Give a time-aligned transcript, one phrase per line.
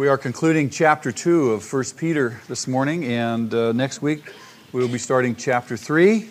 [0.00, 4.32] We are concluding chapter 2 of 1 Peter this morning, and uh, next week
[4.72, 6.26] we will be starting chapter 3,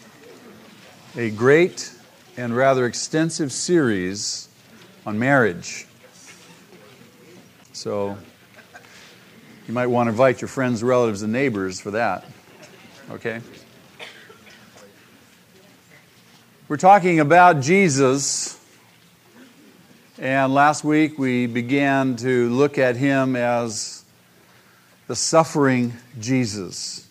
[1.15, 1.94] a great
[2.36, 4.47] and rather extensive series
[5.05, 5.86] on marriage.
[7.72, 8.18] So
[9.68, 12.26] you might want to invite your friends, relatives, and neighbors for that.
[13.12, 13.40] Okay?
[16.67, 18.59] We're talking about Jesus
[20.20, 24.04] and last week we began to look at him as
[25.08, 27.08] the suffering Jesus.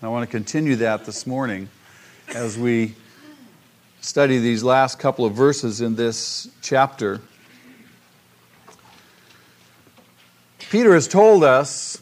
[0.00, 1.68] And I want to continue that this morning
[2.34, 2.94] as we
[4.00, 7.20] study these last couple of verses in this chapter.
[10.70, 12.00] Peter has told us,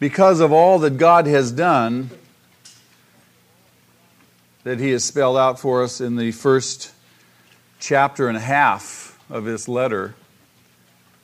[0.00, 2.10] because of all that God has done,
[4.64, 6.90] that he has spelled out for us in the first
[7.84, 10.14] chapter and a half of his letter,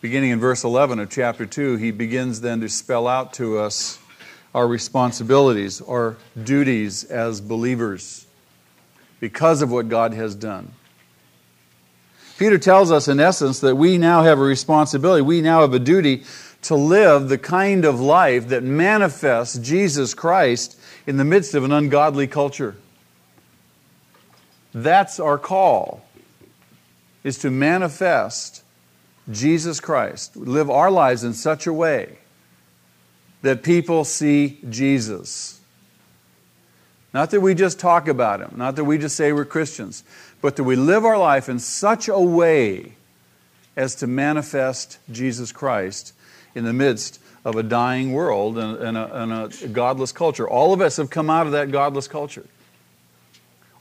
[0.02, 3.98] beginning in verse 11 of chapter 2, he begins then to spell out to us
[4.54, 8.26] our responsibilities, our duties as believers
[9.20, 10.70] because of what God has done.
[12.36, 15.78] Peter tells us, in essence, that we now have a responsibility, we now have a
[15.78, 16.24] duty
[16.60, 21.72] to live the kind of life that manifests Jesus Christ in the midst of an
[21.72, 22.76] ungodly culture.
[24.74, 26.04] That's our call
[27.24, 28.62] is to manifest
[29.30, 32.18] Jesus Christ, live our lives in such a way
[33.42, 35.60] that people see Jesus.
[37.12, 40.04] Not that we just talk about Him, not that we just say we're Christians,
[40.40, 42.94] but that we live our life in such a way
[43.76, 46.12] as to manifest Jesus Christ
[46.54, 50.48] in the midst of a dying world and, a, and a godless culture.
[50.48, 52.46] All of us have come out of that godless culture.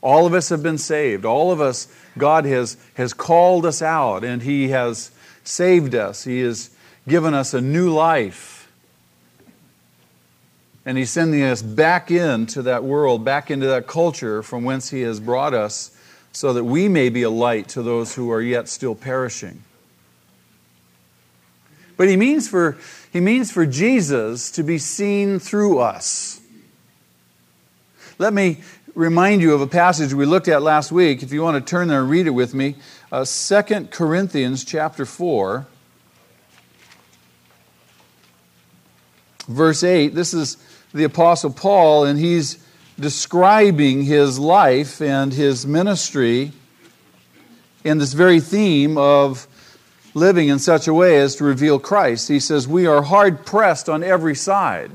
[0.02, 1.24] All of us have been saved.
[1.24, 5.10] All of us, God has, has called us out and He has
[5.44, 6.24] saved us.
[6.24, 6.70] He has
[7.06, 8.70] given us a new life.
[10.86, 15.02] And He's sending us back into that world, back into that culture from whence He
[15.02, 15.90] has brought us,
[16.32, 19.62] so that we may be a light to those who are yet still perishing.
[21.96, 22.78] But He means for,
[23.12, 26.40] he means for Jesus to be seen through us.
[28.18, 28.62] Let me
[28.94, 31.22] remind you of a passage we looked at last week.
[31.22, 32.76] If you want to turn there and read it with me,
[33.12, 35.66] uh, 2 Corinthians chapter 4,
[39.48, 40.14] verse 8.
[40.14, 40.56] This is
[40.92, 42.64] the Apostle Paul, and he's
[42.98, 46.52] describing his life and his ministry
[47.84, 49.46] in this very theme of
[50.14, 52.28] living in such a way as to reveal Christ.
[52.28, 54.90] He says, We are hard pressed on every side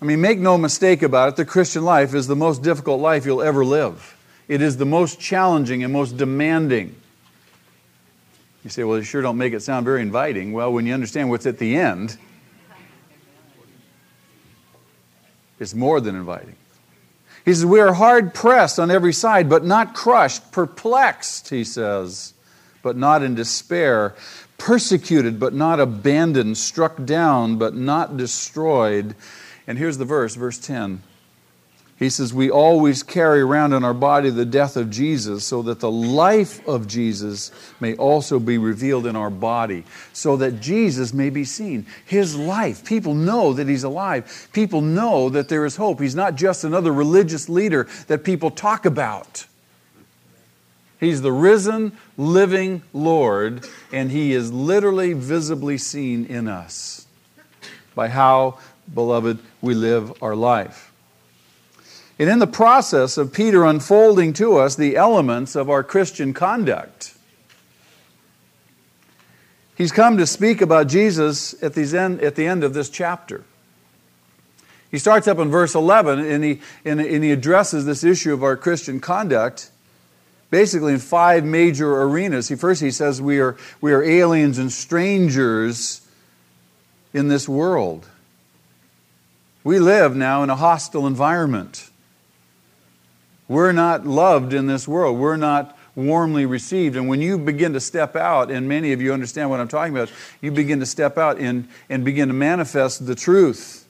[0.00, 3.26] I mean, make no mistake about it, the Christian life is the most difficult life
[3.26, 4.16] you'll ever live.
[4.46, 6.94] It is the most challenging and most demanding.
[8.62, 10.52] You say, well, you sure don't make it sound very inviting.
[10.52, 12.16] Well, when you understand what's at the end,
[15.58, 16.54] it's more than inviting.
[17.44, 22.34] He says, We are hard pressed on every side, but not crushed, perplexed, he says,
[22.82, 24.14] but not in despair,
[24.58, 29.14] persecuted, but not abandoned, struck down, but not destroyed
[29.68, 31.02] and here's the verse, verse 10.
[31.98, 35.78] He says, We always carry around in our body the death of Jesus, so that
[35.78, 39.84] the life of Jesus may also be revealed in our body,
[40.14, 41.84] so that Jesus may be seen.
[42.06, 42.82] His life.
[42.82, 44.48] People know that He's alive.
[44.54, 46.00] People know that there is hope.
[46.00, 49.44] He's not just another religious leader that people talk about.
[50.98, 57.06] He's the risen, living Lord, and He is literally visibly seen in us
[57.94, 58.58] by how
[58.94, 60.92] beloved, we live our life.
[62.18, 67.14] And in the process of Peter unfolding to us the elements of our Christian conduct,
[69.76, 73.44] he's come to speak about Jesus at end, at the end of this chapter.
[74.90, 78.42] He starts up in verse 11 and he, and, and he addresses this issue of
[78.42, 79.70] our Christian conduct
[80.50, 82.48] basically in five major arenas.
[82.48, 86.00] He, first, he says we are, we are aliens and strangers
[87.12, 88.08] in this world.
[89.68, 91.90] We live now in a hostile environment.
[93.48, 95.18] We're not loved in this world.
[95.18, 96.96] We're not warmly received.
[96.96, 99.94] And when you begin to step out, and many of you understand what I'm talking
[99.94, 100.10] about,
[100.40, 103.86] you begin to step out and, and begin to manifest the truth.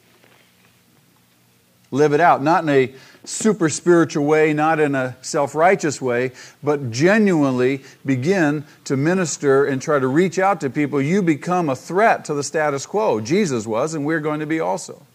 [1.92, 2.92] Live it out, not in a
[3.22, 9.80] super spiritual way, not in a self righteous way, but genuinely begin to minister and
[9.80, 11.00] try to reach out to people.
[11.00, 13.20] You become a threat to the status quo.
[13.20, 15.06] Jesus was, and we're going to be also.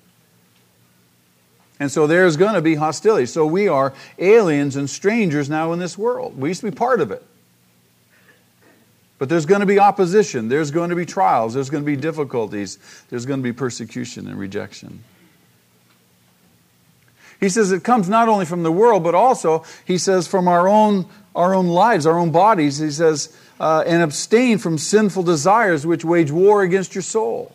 [1.84, 3.26] And so there's going to be hostility.
[3.26, 6.40] So we are aliens and strangers now in this world.
[6.40, 7.22] We used to be part of it.
[9.20, 11.98] But there's going to be opposition, there's going to be trials, there's going to be
[11.98, 15.04] difficulties, there's going to be persecution and rejection.
[17.42, 20.70] He says it comes not only from the world, but also, he says, from our
[20.70, 22.78] own, our own lives, our own bodies.
[22.78, 27.54] He says, uh, and abstain from sinful desires which wage war against your soul.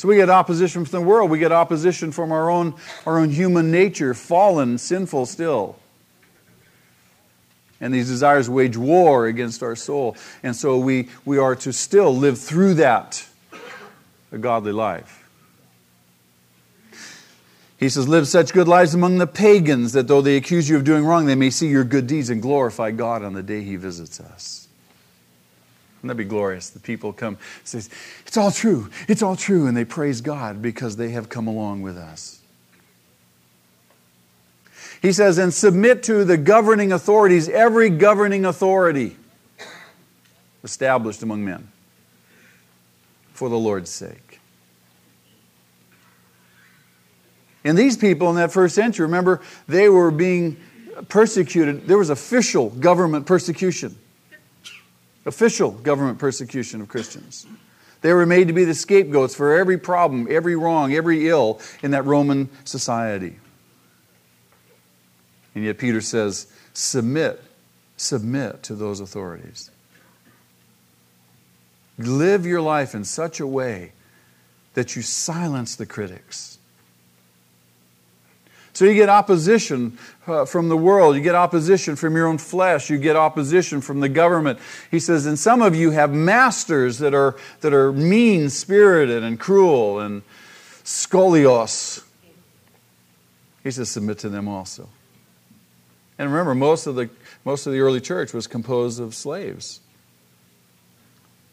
[0.00, 1.30] So we get opposition from the world.
[1.30, 2.74] We get opposition from our own,
[3.04, 5.76] our own human nature, fallen, sinful still.
[7.82, 10.16] And these desires wage war against our soul.
[10.42, 13.28] And so we, we are to still live through that,
[14.32, 15.28] a godly life.
[17.78, 20.84] He says, Live such good lives among the pagans that though they accuse you of
[20.84, 23.76] doing wrong, they may see your good deeds and glorify God on the day He
[23.76, 24.59] visits us.
[26.02, 26.70] Wouldn't that be glorious?
[26.70, 27.90] The people come, says,
[28.26, 31.82] It's all true, it's all true, and they praise God because they have come along
[31.82, 32.40] with us.
[35.02, 39.16] He says, and submit to the governing authorities, every governing authority
[40.62, 41.68] established among men
[43.32, 44.40] for the Lord's sake.
[47.64, 50.58] And these people in that first century, remember, they were being
[51.08, 51.86] persecuted.
[51.86, 53.96] There was official government persecution.
[55.26, 57.46] Official government persecution of Christians.
[58.00, 61.90] They were made to be the scapegoats for every problem, every wrong, every ill in
[61.90, 63.38] that Roman society.
[65.54, 67.42] And yet Peter says, submit,
[67.96, 69.70] submit to those authorities.
[71.98, 73.92] Live your life in such a way
[74.72, 76.58] that you silence the critics
[78.80, 82.88] so you get opposition uh, from the world, you get opposition from your own flesh,
[82.88, 84.58] you get opposition from the government.
[84.90, 89.38] He says, and some of you have masters that are, that are mean spirited and
[89.38, 90.22] cruel and
[90.82, 92.02] scolios.
[93.62, 94.88] He says, submit to them also.
[96.18, 97.10] And remember, most of the,
[97.44, 99.80] most of the early church was composed of slaves.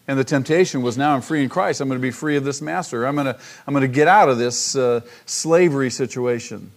[0.07, 1.81] And the temptation was now I'm free in Christ.
[1.81, 3.05] I'm going to be free of this master.
[3.05, 3.37] I'm going to,
[3.67, 6.71] I'm going to get out of this uh, slavery situation.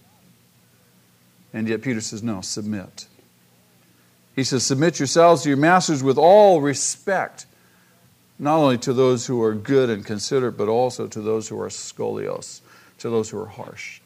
[1.53, 3.07] And yet Peter says, no, submit.
[4.35, 7.45] He says, submit yourselves to your masters with all respect,
[8.39, 11.67] not only to those who are good and considerate, but also to those who are
[11.67, 12.61] scolios,
[12.99, 13.99] to those who are harsh.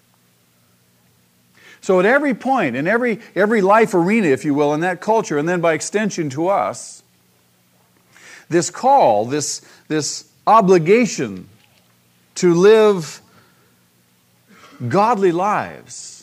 [1.81, 5.37] So at every point, in every, every life arena, if you will, in that culture,
[5.37, 7.03] and then by extension to us,
[8.49, 11.47] this call, this, this obligation
[12.35, 13.21] to live
[14.87, 16.14] godly lives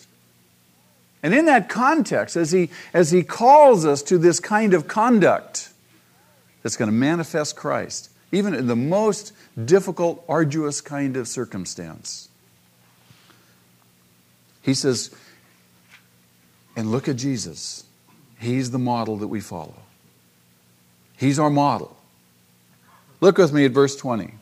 [1.23, 5.71] and in that context, as he, as he calls us to this kind of conduct
[6.63, 9.33] that's going to manifest Christ, even in the most
[9.65, 12.29] difficult, arduous kind of circumstance,
[14.63, 15.15] he says,
[16.77, 17.85] and look at Jesus.
[18.39, 19.75] He's the model that we follow.
[21.17, 21.97] He's our model.
[23.21, 24.35] Look with me at verse 20.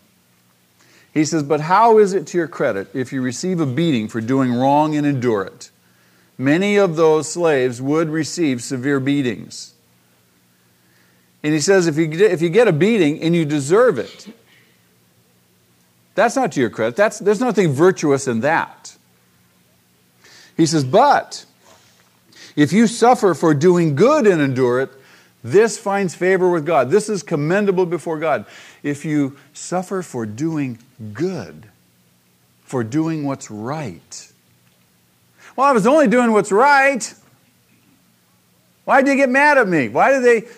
[1.12, 4.20] He says, But how is it to your credit if you receive a beating for
[4.20, 5.70] doing wrong and endure it?
[6.40, 9.74] Many of those slaves would receive severe beatings.
[11.42, 14.28] And he says, if you, if you get a beating and you deserve it,
[16.14, 16.96] that's not to your credit.
[16.96, 18.96] That's, there's nothing virtuous in that.
[20.56, 21.44] He says, but
[22.56, 24.90] if you suffer for doing good and endure it,
[25.42, 26.90] this finds favor with God.
[26.90, 28.44] This is commendable before God.
[28.82, 30.78] If you suffer for doing
[31.12, 31.70] good,
[32.62, 34.29] for doing what's right,
[35.60, 37.14] well, I was only doing what's right.
[38.86, 39.90] Why did they get mad at me?
[39.90, 40.48] Why did they?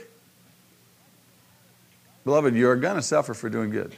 [2.24, 3.96] Beloved, you are going to suffer for doing good.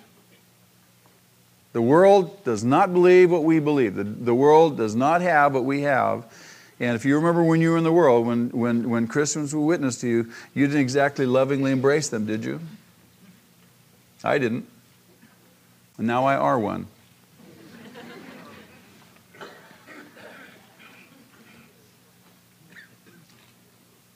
[1.75, 3.97] The world does not believe what we believe.
[3.97, 6.25] The, the world does not have what we have.
[6.81, 9.61] And if you remember when you were in the world, when, when, when Christians were
[9.61, 12.61] witness to you, you didn't exactly lovingly embrace them, did you?
[14.25, 14.67] I didn't.
[15.99, 16.87] And now I are one.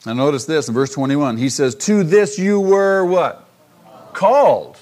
[0.06, 1.36] Now notice this in verse 21.
[1.36, 3.48] He says, To this you were what?
[4.12, 4.76] Called.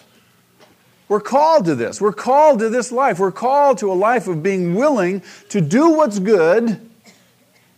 [1.09, 2.01] We're called to this.
[2.01, 3.19] We're called to this life.
[3.19, 6.81] We're called to a life of being willing to do what's good,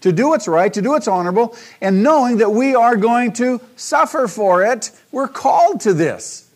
[0.00, 3.60] to do what's right, to do what's honorable, and knowing that we are going to
[3.76, 4.90] suffer for it.
[5.12, 6.48] We're called to this.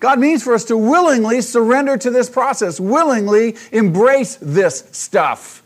[0.00, 5.63] God means for us to willingly surrender to this process, willingly embrace this stuff.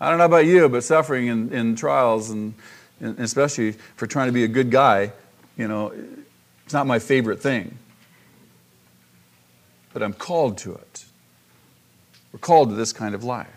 [0.00, 2.54] I don't know about you, but suffering in, in trials, and,
[3.00, 5.12] and especially for trying to be a good guy,
[5.56, 5.92] you know,
[6.64, 7.76] it's not my favorite thing.
[9.92, 11.04] But I'm called to it.
[12.32, 13.48] We're called to this kind of life.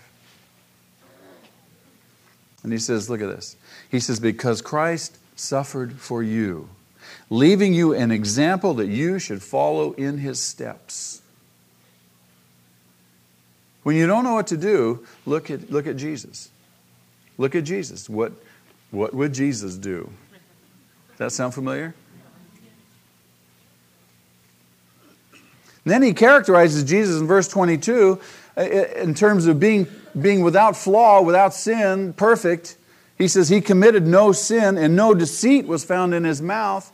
[2.64, 3.56] And he says, look at this.
[3.90, 6.70] He says, Because Christ suffered for you,
[7.30, 11.22] leaving you an example that you should follow in his steps.
[13.84, 16.50] When you don't know what to do, look at, look at Jesus.
[17.38, 18.10] Look at Jesus.
[18.10, 18.32] What,
[18.92, 20.10] what would Jesus do?
[21.12, 21.94] Does that sound familiar?
[25.86, 28.20] Then he characterizes Jesus in verse 22
[28.56, 29.88] uh, in terms of being,
[30.20, 32.78] being without flaw, without sin, perfect.
[33.18, 36.92] He says he committed no sin and no deceit was found in his mouth.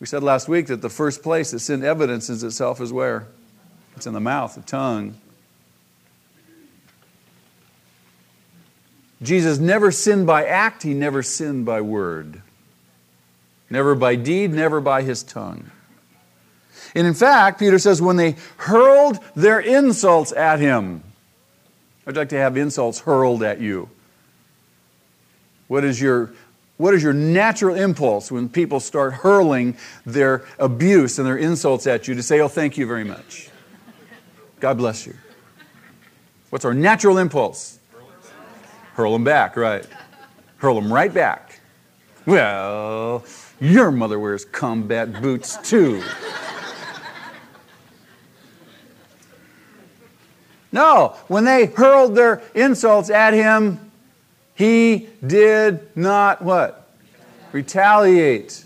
[0.00, 3.28] We said last week that the first place that sin evidences itself is where?
[3.96, 5.16] It's in the mouth, the tongue.
[9.22, 12.42] Jesus never sinned by act, he never sinned by word.
[13.70, 15.70] Never by deed, never by his tongue.
[16.94, 21.02] And in fact, Peter says, when they hurled their insults at him,
[22.06, 23.90] I'd like to have insults hurled at you.
[25.68, 26.32] What is your
[26.76, 32.06] what is your natural impulse when people start hurling their abuse and their insults at
[32.06, 33.48] you to say, Oh, thank you very much?
[34.60, 35.14] God bless you.
[36.50, 37.75] What's our natural impulse?
[38.96, 39.86] Hurl them back, right.
[40.56, 41.60] Hurl them right back.
[42.24, 43.26] Well,
[43.60, 46.02] your mother wears combat boots too.
[50.72, 53.92] No, when they hurled their insults at him,
[54.54, 56.90] he did not what?
[57.52, 58.64] Retaliate.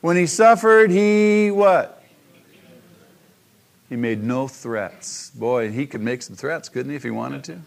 [0.00, 2.02] When he suffered, he what?
[3.88, 5.30] He made no threats.
[5.30, 7.60] Boy, he could make some threats, couldn't he, if he wanted to?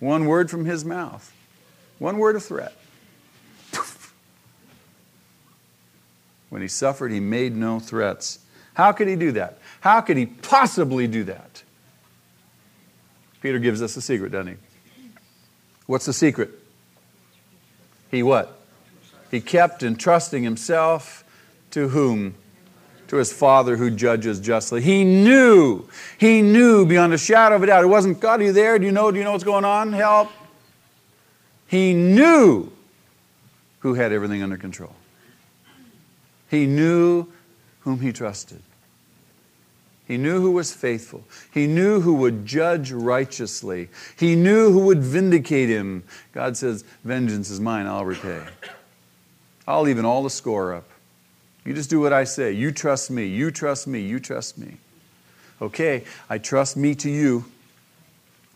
[0.00, 1.32] One word from his mouth.
[1.98, 2.74] One word of threat.
[6.50, 8.38] When he suffered, he made no threats.
[8.74, 9.58] How could he do that?
[9.80, 11.62] How could he possibly do that?
[13.42, 15.10] Peter gives us a secret, doesn't he?
[15.86, 16.50] What's the secret?
[18.10, 18.58] He what?
[19.30, 21.24] He kept entrusting himself
[21.72, 22.34] to whom?
[23.08, 24.82] To his Father who judges justly.
[24.82, 25.88] He knew,
[26.18, 27.84] he knew beyond a shadow of a doubt.
[27.84, 28.78] It wasn't, God, are you there?
[28.78, 29.92] Do you know, do you know what's going on?
[29.92, 30.30] Help.
[31.66, 32.70] He knew
[33.80, 34.94] who had everything under control.
[36.50, 37.26] He knew
[37.80, 38.62] whom he trusted.
[40.06, 41.24] He knew who was faithful.
[41.52, 43.90] He knew who would judge righteously.
[44.18, 46.02] He knew who would vindicate him.
[46.32, 48.42] God says, Vengeance is mine, I'll repay.
[49.66, 50.88] I'll even all the score up.
[51.68, 52.52] You just do what I say.
[52.52, 53.26] You trust me.
[53.26, 54.00] You trust me.
[54.00, 54.78] You trust me.
[55.60, 57.44] Okay, I trust me to you.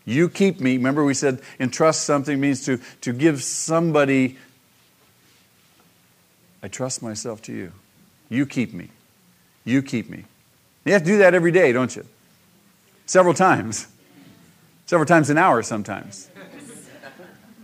[0.03, 0.77] You keep me.
[0.77, 4.39] Remember, we said entrust something means to, to give somebody.
[6.63, 7.71] I trust myself to you.
[8.29, 8.89] You keep me.
[9.63, 10.23] You keep me.
[10.83, 12.07] You have to do that every day, don't you?
[13.05, 13.85] Several times.
[14.87, 16.29] Several times an hour sometimes.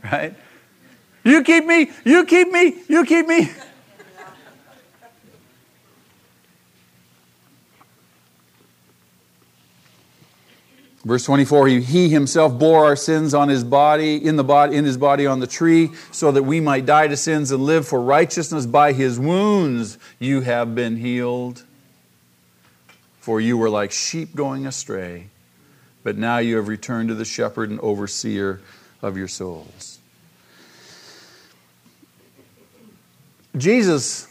[0.04, 0.36] Right?
[1.24, 3.50] You keep me, you keep me, you keep me.
[11.06, 14.84] Verse 24, he, he, himself bore our sins on his body, in the body, in
[14.84, 18.02] his body on the tree, so that we might die to sins and live for
[18.02, 18.66] righteousness.
[18.66, 21.64] By his wounds you have been healed.
[23.22, 25.28] For you were like sheep going astray,
[26.04, 28.60] but now you have returned to the shepherd and overseer
[29.02, 30.00] of your souls.
[33.56, 34.28] Jesus,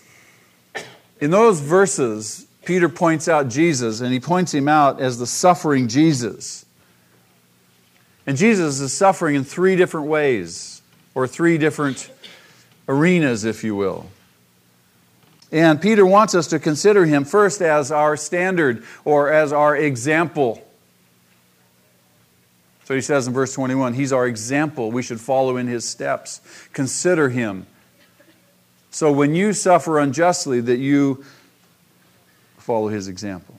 [1.20, 5.88] in those verses, Peter points out Jesus, and he points him out as the suffering
[5.88, 6.66] Jesus.
[8.26, 10.82] And Jesus is suffering in three different ways,
[11.14, 12.10] or three different
[12.86, 14.10] arenas, if you will.
[15.50, 20.62] And Peter wants us to consider him first as our standard or as our example.
[22.84, 24.90] So he says in verse 21 He's our example.
[24.90, 26.42] We should follow in his steps.
[26.74, 27.66] Consider him.
[28.90, 31.24] So when you suffer unjustly, that you
[32.68, 33.58] follow his example.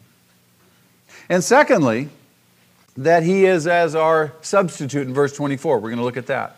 [1.30, 2.10] And secondly,
[2.96, 5.80] that he is as our substitute in verse 24.
[5.80, 6.58] We're going to look at that.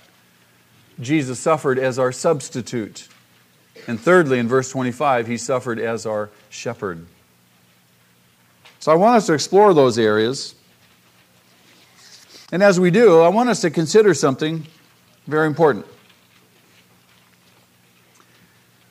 [1.00, 3.08] Jesus suffered as our substitute.
[3.88, 7.06] And thirdly, in verse 25, he suffered as our shepherd.
[8.82, 10.54] So I want us to explore those areas.
[12.52, 14.68] And as we do, I want us to consider something
[15.26, 15.86] very important.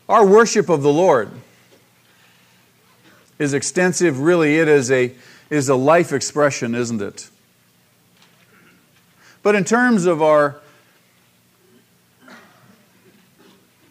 [0.08, 1.30] Our worship of the Lord
[3.40, 5.12] is extensive, really, it is a,
[5.48, 7.30] is a life expression, isn't it?
[9.42, 10.60] But in terms of our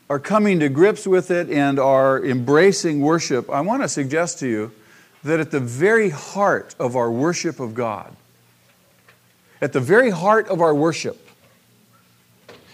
[0.07, 4.47] are coming to grips with it and are embracing worship, I want to suggest to
[4.47, 4.71] you
[5.23, 8.15] that at the very heart of our worship of God,
[9.61, 11.27] At the very heart of our worship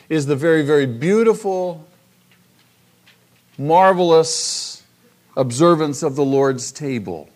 [0.07, 1.85] is the very, very beautiful,
[3.57, 4.74] marvelous
[5.35, 7.29] observance of the Lord's table.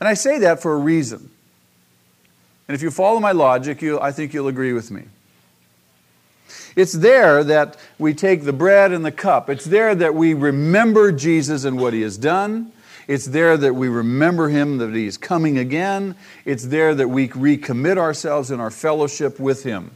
[0.00, 1.30] And I say that for a reason.
[2.68, 5.04] And if you follow my logic, you, I think you'll agree with me.
[6.74, 9.50] It's there that we take the bread and the cup.
[9.50, 12.72] It's there that we remember Jesus and what he has done.
[13.08, 16.14] It's there that we remember him, that he is coming again.
[16.44, 19.90] It's there that we recommit ourselves in our fellowship with him.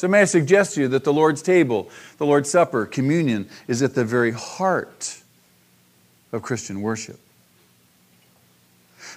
[0.00, 3.82] So, may I suggest to you that the Lord's table, the Lord's Supper, communion is
[3.82, 5.18] at the very heart
[6.32, 7.20] of Christian worship.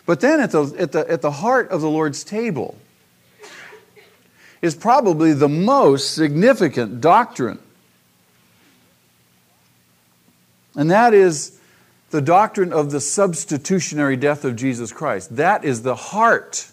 [0.05, 2.77] But then at the, at the, at the heart of the Lord's table
[4.61, 7.59] is probably the most significant doctrine.
[10.75, 11.61] And that is
[12.09, 15.37] the doctrine of the substitutionary death of Jesus Christ.
[15.37, 16.69] That is the heart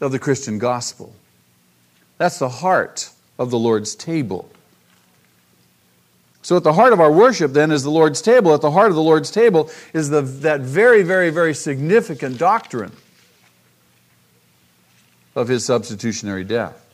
[0.00, 1.12] of the Christian gospel.
[2.18, 4.50] That's the heart of the Lord's table.
[6.42, 8.54] So, at the heart of our worship, then, is the Lord's table.
[8.54, 12.92] At the heart of the Lord's table is the, that very, very, very significant doctrine
[15.34, 16.86] of his substitutionary death.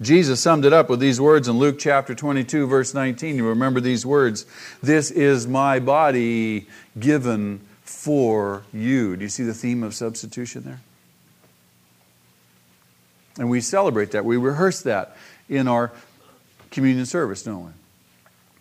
[0.00, 3.36] Jesus summed it up with these words in Luke chapter 22, verse 19.
[3.36, 4.46] You remember these words
[4.82, 6.68] This is my body
[7.00, 9.16] given for you.
[9.16, 10.80] Do you see the theme of substitution there?
[13.38, 14.24] And we celebrate that.
[14.24, 15.16] We rehearse that
[15.48, 15.92] in our
[16.70, 17.72] communion service, don't we?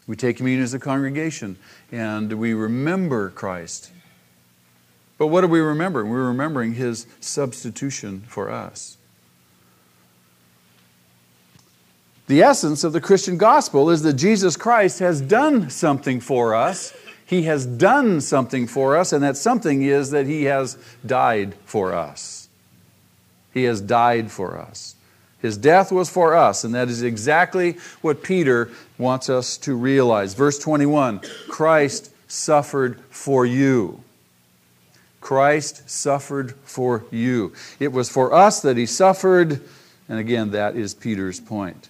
[0.07, 1.57] We take communion as a congregation
[1.91, 3.91] and we remember Christ
[5.17, 6.09] but what are we remembering?
[6.09, 8.97] We're remembering his substitution for us.
[12.27, 16.93] The essence of the Christian gospel is that Jesus Christ has done something for us.
[17.25, 21.93] He has done something for us, and that something is that He has died for
[21.93, 22.36] us.
[23.57, 24.95] He has died for us.
[25.39, 30.35] His death was for us, and that is exactly what Peter wants us to realize.
[30.35, 34.03] Verse 21 Christ suffered for you.
[35.21, 37.53] Christ suffered for you.
[37.79, 39.59] It was for us that he suffered,
[40.07, 41.89] and again, that is Peter's point.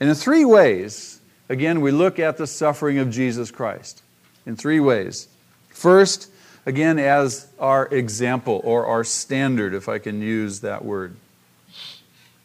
[0.00, 4.02] And in three ways, again, we look at the suffering of Jesus Christ.
[4.46, 5.28] In three ways.
[5.68, 6.30] First,
[6.66, 11.16] again, as our example or our standard, if I can use that word.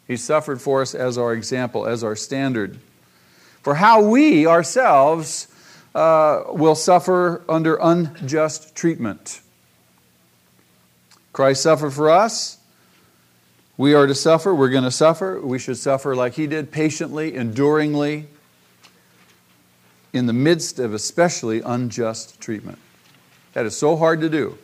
[0.08, 2.80] He suffered for us as our example, as our standard.
[3.64, 5.48] For how we ourselves
[5.96, 9.42] uh, will suffer under unjust treatment.
[11.34, 12.58] Christ suffered for us.
[13.78, 14.54] We are to suffer.
[14.54, 15.40] We're going to suffer.
[15.42, 18.28] We should suffer like He did, patiently, enduringly,
[20.14, 22.78] in the midst of especially unjust treatment.
[23.54, 24.58] That is so hard to do.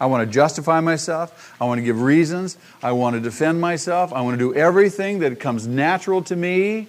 [0.00, 1.54] I want to justify myself.
[1.60, 2.56] I want to give reasons.
[2.82, 4.12] I want to defend myself.
[4.12, 6.88] I want to do everything that comes natural to me.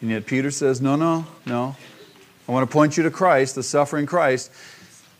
[0.00, 1.74] And yet Peter says, No, no, no.
[2.48, 4.52] I want to point you to Christ, the suffering Christ.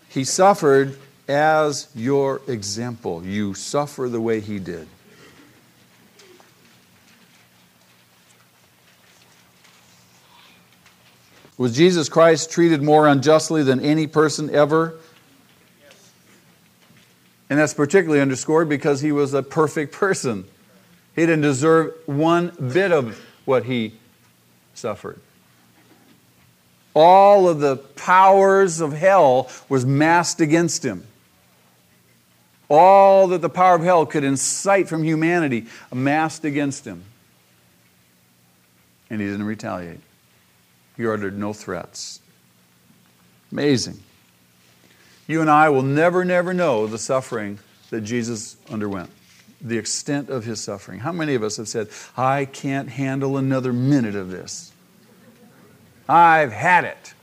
[0.09, 3.25] He suffered as your example.
[3.25, 4.87] You suffer the way he did.
[11.57, 14.95] Was Jesus Christ treated more unjustly than any person ever?
[17.49, 20.45] And that's particularly underscored because he was a perfect person.
[21.15, 23.95] He didn't deserve one bit of what he
[24.75, 25.21] suffered
[26.97, 31.05] all of the powers of hell was massed against him
[32.69, 37.05] all that the power of hell could incite from humanity amassed against him.
[39.11, 40.01] And he didn't retaliate.
[40.97, 42.21] He uttered no threats.
[43.51, 44.01] Amazing.
[45.27, 47.59] You and I will never, never know the suffering
[47.91, 49.11] that Jesus underwent,
[49.61, 51.01] the extent of his suffering.
[51.01, 54.73] How many of us have said, I can't handle another minute of this?
[56.09, 57.15] I've had it.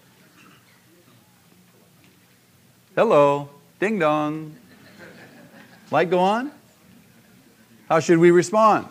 [2.96, 4.56] Hello, ding dong.
[5.92, 6.52] Light go on?
[7.88, 8.88] How should we respond?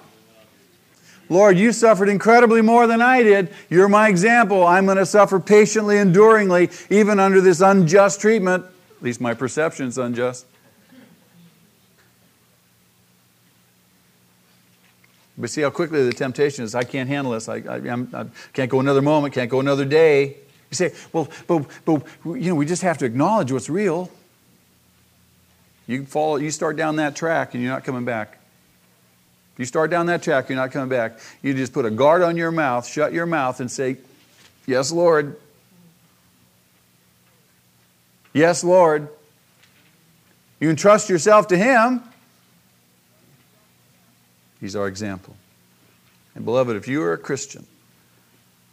[1.30, 3.54] Lord, you suffered incredibly more than I did.
[3.70, 4.66] You're my example.
[4.66, 8.64] I'm going to suffer patiently, enduringly, even under this unjust treatment.
[8.64, 10.44] At least my perception is unjust.
[15.38, 17.48] But see how quickly the temptation is I can't handle this.
[17.48, 17.76] I, I,
[18.12, 20.36] I, can't go another moment, can't go another day.
[20.70, 24.10] You say, well, but, but you know, we just have to acknowledge what's real.
[25.86, 28.39] You follow, you start down that track and you're not coming back.
[29.60, 31.18] You start down that track, you're not coming back.
[31.42, 33.98] You just put a guard on your mouth, shut your mouth, and say,
[34.64, 35.38] Yes, Lord.
[38.32, 39.10] Yes, Lord.
[40.60, 42.02] You can trust yourself to Him.
[44.62, 45.36] He's our example.
[46.34, 47.66] And beloved, if you are a Christian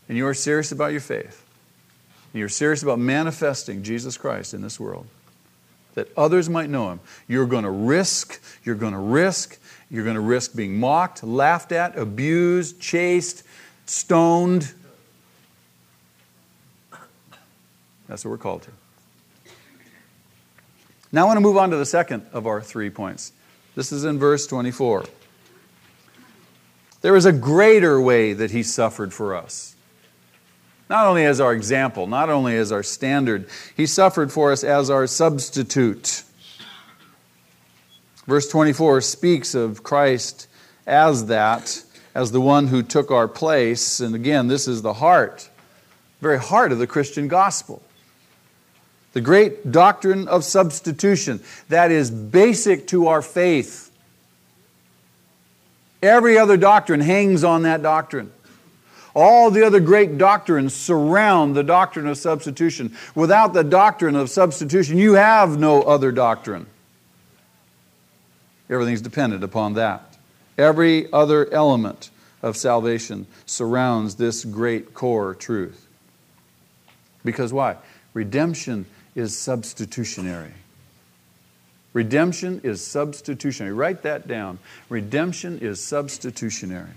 [0.07, 1.43] and you are serious about your faith,
[2.31, 5.07] and you're serious about manifesting Jesus Christ in this world,
[5.95, 10.15] that others might know Him, you're going to risk, you're going to risk, you're going
[10.15, 13.43] to risk being mocked, laughed at, abused, chased,
[13.85, 14.73] stoned.
[18.07, 18.71] That's what we're called to.
[21.11, 23.31] Now I want to move on to the second of our three points.
[23.75, 25.05] This is in verse 24.
[27.01, 29.75] There is a greater way that he suffered for us.
[30.89, 34.89] Not only as our example, not only as our standard, he suffered for us as
[34.89, 36.23] our substitute.
[38.27, 40.47] Verse 24 speaks of Christ
[40.85, 44.01] as that, as the one who took our place.
[44.01, 45.49] And again, this is the heart,
[46.19, 47.81] very heart of the Christian gospel.
[49.13, 53.91] The great doctrine of substitution that is basic to our faith.
[56.03, 58.31] Every other doctrine hangs on that doctrine.
[59.15, 62.95] All the other great doctrines surround the doctrine of substitution.
[63.15, 66.67] Without the doctrine of substitution, you have no other doctrine.
[68.69, 70.17] Everything's dependent upon that.
[70.57, 72.09] Every other element
[72.41, 75.87] of salvation surrounds this great core truth.
[77.23, 77.77] Because why?
[78.13, 80.53] Redemption is substitutionary.
[81.93, 83.73] Redemption is substitutionary.
[83.73, 84.59] Write that down.
[84.89, 86.91] Redemption is substitutionary.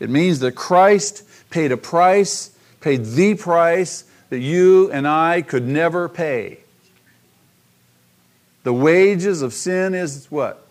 [0.00, 5.66] It means that Christ paid a price, paid the price that you and I could
[5.66, 6.58] never pay.
[8.64, 10.67] The wages of sin is what?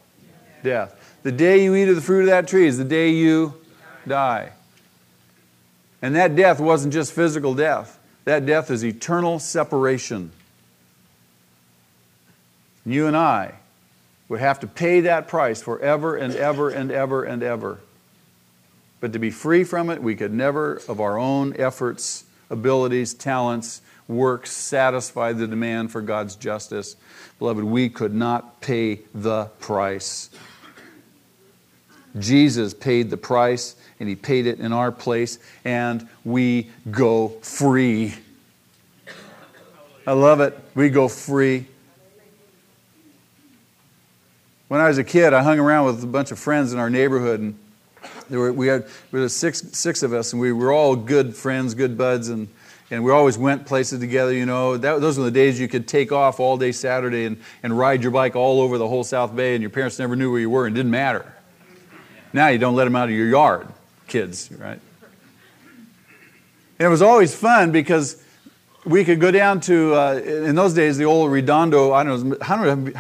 [0.68, 1.20] Death.
[1.24, 3.54] The day you eat of the fruit of that tree is the day you
[4.06, 4.52] die.
[6.02, 10.32] And that death wasn't just physical death, that death is eternal separation.
[12.86, 13.54] You and I
[14.28, 17.80] would have to pay that price forever and ever and ever and ever.
[19.00, 23.82] But to be free from it, we could never, of our own efforts, abilities, talents,
[24.08, 26.98] works, satisfy the demand for God's justice.
[27.40, 30.30] Beloved, we could not pay the price.
[32.20, 38.14] Jesus paid the price, and He paid it in our place, and we go free.
[40.06, 40.58] I love it.
[40.74, 41.68] We go free.
[44.68, 46.90] When I was a kid, I hung around with a bunch of friends in our
[46.90, 47.58] neighborhood, and
[48.30, 51.36] there were, we had there were six, six of us, and we were all good
[51.36, 52.50] friends, good buds, and,
[52.92, 54.34] and we always went places together.
[54.34, 57.42] You know, that, those were the days you could take off all day Saturday and,
[57.64, 60.32] and ride your bike all over the whole South Bay, and your parents never knew
[60.32, 61.34] where you were, and it didn't matter.
[62.34, 63.68] Now you don't let them out of your yard,
[64.08, 64.80] kids, right?
[66.80, 68.22] And it was always fun because
[68.86, 71.92] we could go down to, uh, in those days, the old Redondo.
[71.92, 72.56] I don't know, how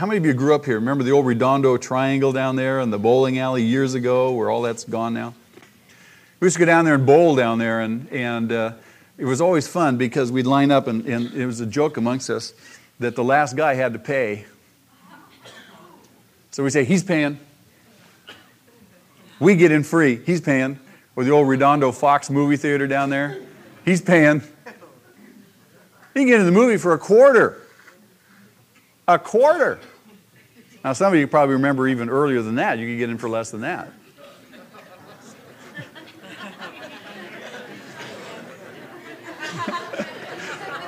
[0.05, 0.75] many, of you grew up here?
[0.75, 4.61] Remember the old Redondo Triangle down there and the bowling alley years ago where all
[4.61, 5.33] that's gone now?
[6.39, 8.73] We used to go down there and bowl down there, and, and uh,
[9.17, 12.29] it was always fun because we'd line up, and, and it was a joke amongst
[12.29, 12.53] us
[12.99, 14.45] that the last guy had to pay.
[16.51, 17.39] So we say, he's paying.
[19.39, 20.21] We get in free.
[20.25, 20.79] He's paying.
[21.15, 23.39] Or the old Redondo Fox movie theater down there.
[23.85, 24.41] He's paying.
[24.65, 27.61] You can get in the movie for a quarter.
[29.07, 29.79] A quarter.
[30.83, 32.79] Now, some of you probably remember even earlier than that.
[32.79, 33.91] You could get in for less than that.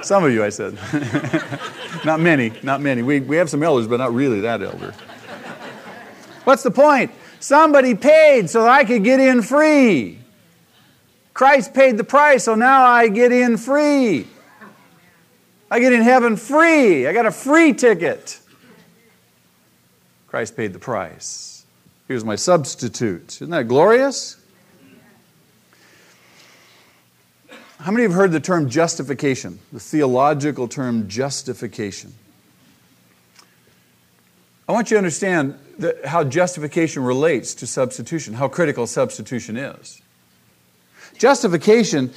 [0.01, 0.73] some of you, I said.
[2.05, 3.03] not many, not many.
[3.03, 4.93] We, we have some elders, but not really that elder.
[6.45, 7.11] What's the point?
[7.39, 10.19] Somebody paid so I could get in free.
[11.33, 14.27] Christ paid the price, so now I get in free.
[15.71, 17.07] I get in heaven free.
[17.07, 18.39] I got a free ticket.
[20.27, 21.65] Christ paid the price.
[22.07, 23.35] He was my substitute.
[23.35, 24.35] Isn't that glorious?
[27.79, 32.13] How many have heard the term justification, the theological term justification?
[34.67, 40.01] I want you to understand that how justification relates to substitution, how critical substitution is.
[41.17, 42.13] Justification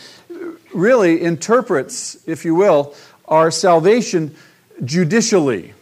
[0.73, 2.95] really interprets, if you will,
[3.27, 4.35] our salvation
[4.85, 5.75] judicially.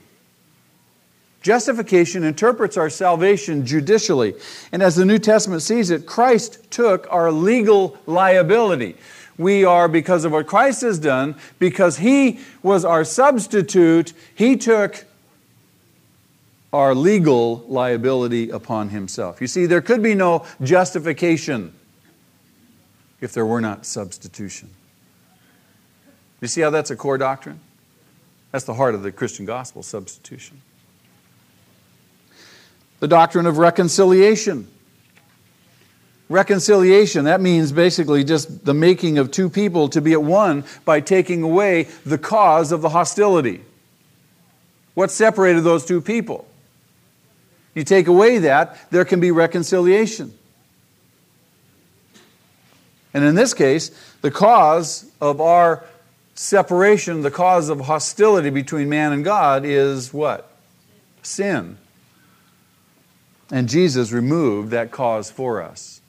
[1.42, 4.34] Justification interprets our salvation judicially.
[4.72, 8.96] And as the New Testament sees it, Christ took our legal liability.
[9.38, 15.06] We are, because of what Christ has done, because He was our substitute, He took
[16.72, 19.40] our legal liability upon Himself.
[19.40, 21.74] You see, there could be no justification
[23.20, 24.70] if there were not substitution.
[26.40, 27.61] You see how that's a core doctrine?
[28.52, 30.61] That's the heart of the Christian gospel substitution.
[33.00, 34.68] The doctrine of reconciliation.
[36.28, 41.00] Reconciliation, that means basically just the making of two people to be at one by
[41.00, 43.62] taking away the cause of the hostility.
[44.94, 46.46] What separated those two people?
[47.74, 50.37] You take away that, there can be reconciliation.
[53.14, 53.90] And in this case,
[54.22, 55.85] the cause of our
[56.35, 60.50] separation, the cause of hostility between man and God is what?
[61.22, 61.76] Sin.
[63.50, 66.00] And Jesus removed that cause for us.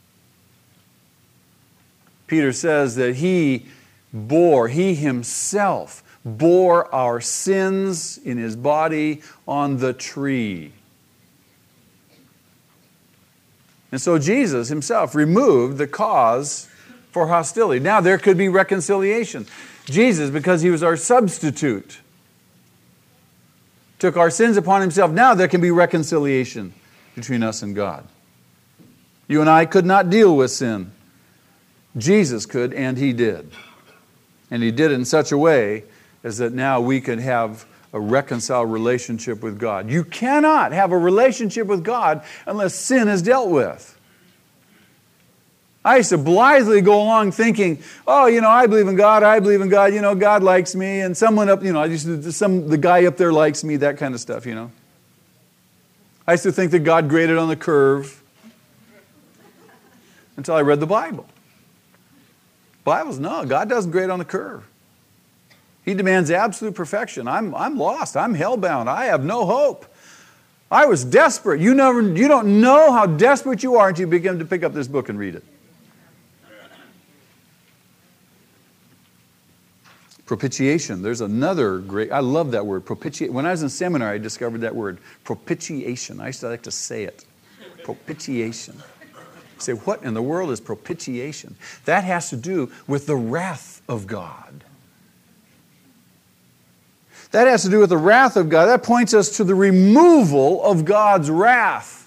[2.28, 3.66] Peter says that he
[4.14, 10.72] bore, he himself bore our sins in his body on the tree.
[13.92, 16.70] And so Jesus himself removed the cause
[17.12, 17.80] for hostility.
[17.80, 19.46] Now there could be reconciliation.
[19.86, 22.00] Jesus, because he was our substitute,
[24.00, 25.12] took our sins upon himself.
[25.12, 26.74] Now there can be reconciliation
[27.16, 28.08] between us and God.
[29.28, 30.92] You and I could not deal with sin.
[31.98, 33.52] Jesus could, and he did.
[34.50, 35.84] And he did it in such a way
[36.24, 39.90] as that now we could have a reconciled relationship with God.
[39.90, 43.98] You cannot have a relationship with God unless sin is dealt with.
[45.84, 49.40] I used to blithely go along thinking, oh, you know, I believe in God, I
[49.40, 52.06] believe in God, you know, God likes me, and someone up, you know, I used
[52.06, 54.72] to, some, the guy up there likes me, that kind of stuff, you know.
[56.28, 58.22] I used to think that God graded on the curve
[60.38, 61.28] until I read the Bible.
[62.84, 64.68] Bibles, no, God doesn't grade on the curve.
[65.84, 67.28] He demands absolute perfection.
[67.28, 68.16] I'm, I'm lost.
[68.16, 68.88] I'm hellbound.
[68.88, 69.86] I have no hope.
[70.70, 71.60] I was desperate.
[71.60, 74.74] You, never, you don't know how desperate you are until you begin to pick up
[74.74, 75.44] this book and read it.
[80.26, 81.02] Propitiation.
[81.02, 83.34] There's another great, I love that word, propitiate.
[83.34, 86.22] When I was in seminary, I discovered that word, propitiation.
[86.22, 87.26] I used to like to say it.
[87.84, 88.82] Propitiation
[89.62, 91.56] say, what in the world is propitiation?
[91.86, 94.64] That has to do with the wrath of God.
[97.32, 98.66] That has to do with the wrath of God.
[98.66, 101.98] That points us to the removal of God's wrath.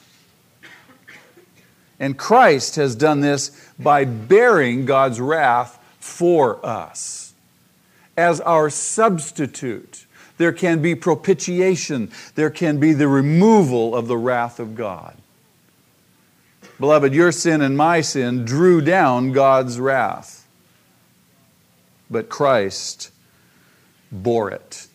[1.99, 7.33] And Christ has done this by bearing God's wrath for us.
[8.17, 10.05] As our substitute,
[10.37, 15.17] there can be propitiation, there can be the removal of the wrath of God.
[16.79, 20.47] Beloved, your sin and my sin drew down God's wrath.
[22.11, 23.11] But Christ
[24.13, 24.89] bore it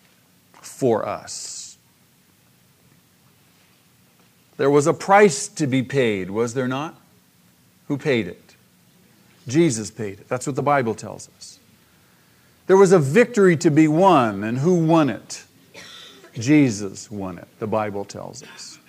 [0.79, 1.77] for us.
[4.55, 6.95] There was a price to be paid, was there not?
[7.89, 8.55] Who paid it?
[9.45, 10.29] Jesus paid it.
[10.29, 11.59] That's what the Bible tells us.
[12.67, 15.43] There was a victory to be won, and who won it?
[16.35, 18.79] Jesus won it, the Bible tells us.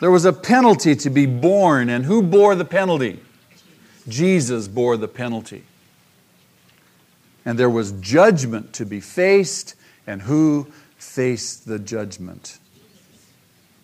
[0.00, 3.20] There was a penalty to be borne, and who bore the penalty?
[4.08, 5.62] Jesus bore the penalty.
[7.44, 9.74] And there was judgment to be faced,
[10.08, 10.66] and who
[10.96, 12.58] faced the judgment?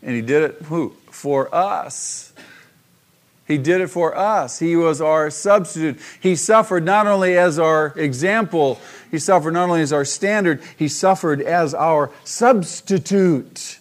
[0.03, 0.97] And he did it who?
[1.11, 2.33] For us.
[3.47, 4.59] He did it for us.
[4.59, 6.01] He was our substitute.
[6.19, 10.89] He suffered not only as our example, he suffered not only as our standard, he
[10.89, 13.79] suffered as our substitute.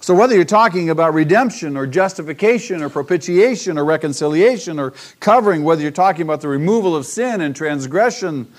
[0.00, 5.82] So, whether you're talking about redemption or justification or propitiation or reconciliation or covering, whether
[5.82, 8.50] you're talking about the removal of sin and transgression,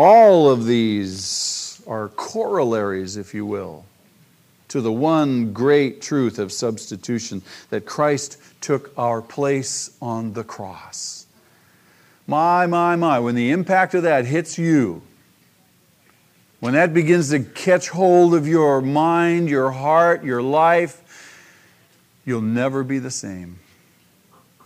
[0.00, 3.84] all of these are corollaries, if you will,
[4.68, 11.26] to the one great truth of substitution that Christ took our place on the cross.
[12.26, 15.02] My, my, my, when the impact of that hits you,
[16.60, 21.44] when that begins to catch hold of your mind, your heart, your life,
[22.24, 23.58] you'll never be the same.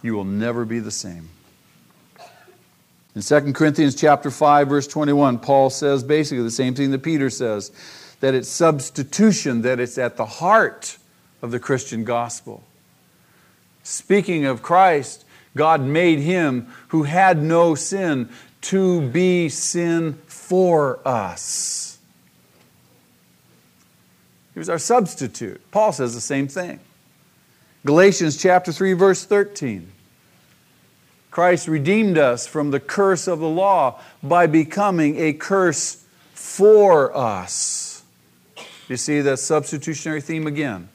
[0.00, 1.28] You will never be the same.
[3.14, 7.30] In 2 Corinthians chapter 5 verse 21, Paul says basically the same thing that Peter
[7.30, 7.70] says,
[8.20, 10.98] that it's substitution, that it's at the heart
[11.42, 12.64] of the Christian gospel.
[13.82, 15.24] Speaking of Christ,
[15.56, 18.28] God made him who had no sin
[18.62, 21.98] to be sin for us.
[24.54, 25.60] He was our substitute.
[25.70, 26.80] Paul says the same thing.
[27.84, 29.92] Galatians chapter 3 verse 13.
[31.34, 38.04] Christ redeemed us from the curse of the law by becoming a curse for us.
[38.86, 40.88] You see that substitutionary theme again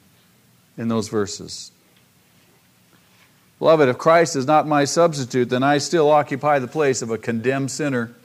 [0.77, 1.73] in those verses.
[3.57, 7.17] Beloved, if Christ is not my substitute, then I still occupy the place of a
[7.17, 8.15] condemned sinner.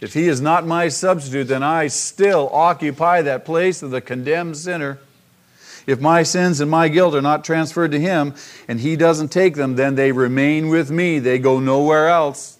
[0.00, 4.56] If he is not my substitute, then I still occupy that place of the condemned
[4.56, 4.98] sinner.
[5.90, 8.34] If my sins and my guilt are not transferred to him
[8.68, 11.18] and he doesn't take them, then they remain with me.
[11.18, 12.58] They go nowhere else.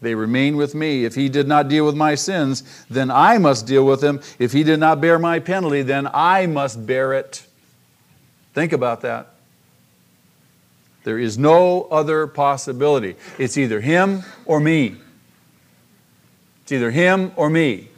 [0.00, 1.04] They remain with me.
[1.04, 4.20] If he did not deal with my sins, then I must deal with them.
[4.38, 7.44] If he did not bear my penalty, then I must bear it.
[8.54, 9.34] Think about that.
[11.02, 13.16] There is no other possibility.
[13.38, 14.94] It's either him or me.
[16.62, 17.88] It's either him or me.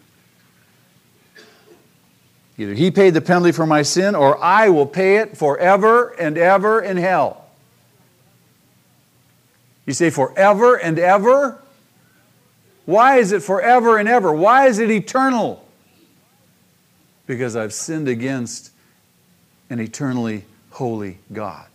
[2.61, 6.37] Either he paid the penalty for my sin or I will pay it forever and
[6.37, 7.46] ever in hell.
[9.87, 11.59] You say forever and ever?
[12.85, 14.31] Why is it forever and ever?
[14.31, 15.66] Why is it eternal?
[17.27, 18.73] Because I've sinned against
[19.70, 21.66] an eternally holy God,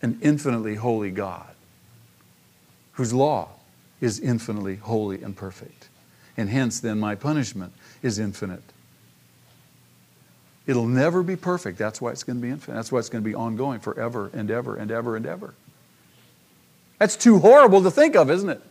[0.00, 1.54] an infinitely holy God,
[2.94, 3.50] whose law
[4.00, 5.88] is infinitely holy and perfect
[6.36, 8.71] and hence then my punishment is infinite.
[10.66, 11.78] It'll never be perfect.
[11.78, 12.76] That's why it's going to be infinite.
[12.76, 15.54] That's why it's going to be ongoing forever and ever and ever and ever.
[16.98, 18.62] That's too horrible to think of, isn't it?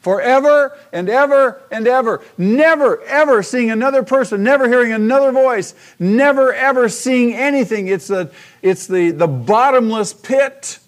[0.00, 2.22] Forever and ever and ever.
[2.36, 7.86] Never, ever seeing another person, never hearing another voice, never, ever seeing anything.
[7.86, 10.80] It's, a, it's the, the bottomless pit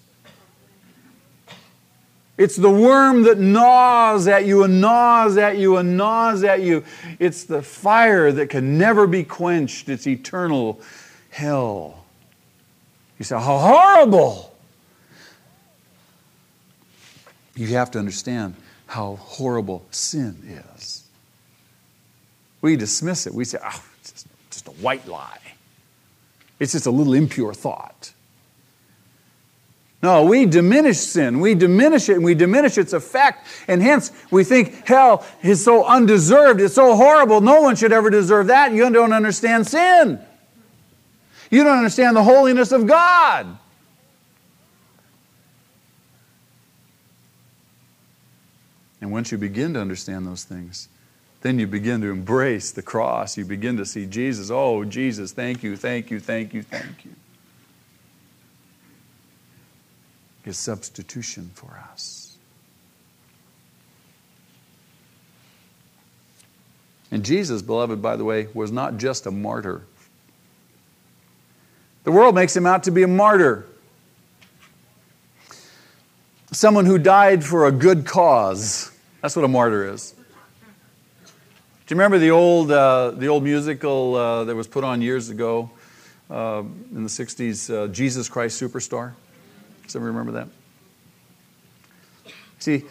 [2.37, 6.83] it's the worm that gnaws at you and gnaws at you and gnaws at you.
[7.19, 9.87] It's the fire that can never be quenched.
[9.87, 10.81] It's eternal
[11.29, 12.05] hell.
[13.19, 14.55] You say, How horrible!
[17.55, 18.55] You have to understand
[18.87, 21.03] how horrible sin is.
[22.61, 23.33] We dismiss it.
[23.33, 25.39] We say, Oh, it's just, a white lie.
[26.59, 28.12] It's just a little impure thought.
[30.03, 31.39] No, we diminish sin.
[31.39, 33.47] We diminish it and we diminish its effect.
[33.69, 36.59] And hence we think hell is so undeserved.
[36.59, 37.39] It's so horrible.
[37.39, 38.73] No one should ever deserve that.
[38.73, 40.19] You don't understand sin.
[41.49, 43.57] You don't understand the holiness of God.
[48.99, 50.89] And once you begin to understand those things,
[51.41, 53.37] then you begin to embrace the cross.
[53.37, 54.51] You begin to see Jesus.
[54.51, 57.11] Oh, Jesus, thank you, thank you, thank you, thank you.
[60.43, 62.37] His substitution for us.
[67.11, 69.83] And Jesus, beloved, by the way, was not just a martyr.
[72.03, 73.65] The world makes him out to be a martyr.
[76.51, 78.91] Someone who died for a good cause.
[79.21, 80.11] That's what a martyr is.
[81.85, 85.29] Do you remember the old, uh, the old musical uh, that was put on years
[85.29, 85.69] ago
[86.31, 89.13] uh, in the 60s, uh, Jesus Christ Superstar?
[89.89, 90.47] Anyone remember that?
[92.59, 92.83] See,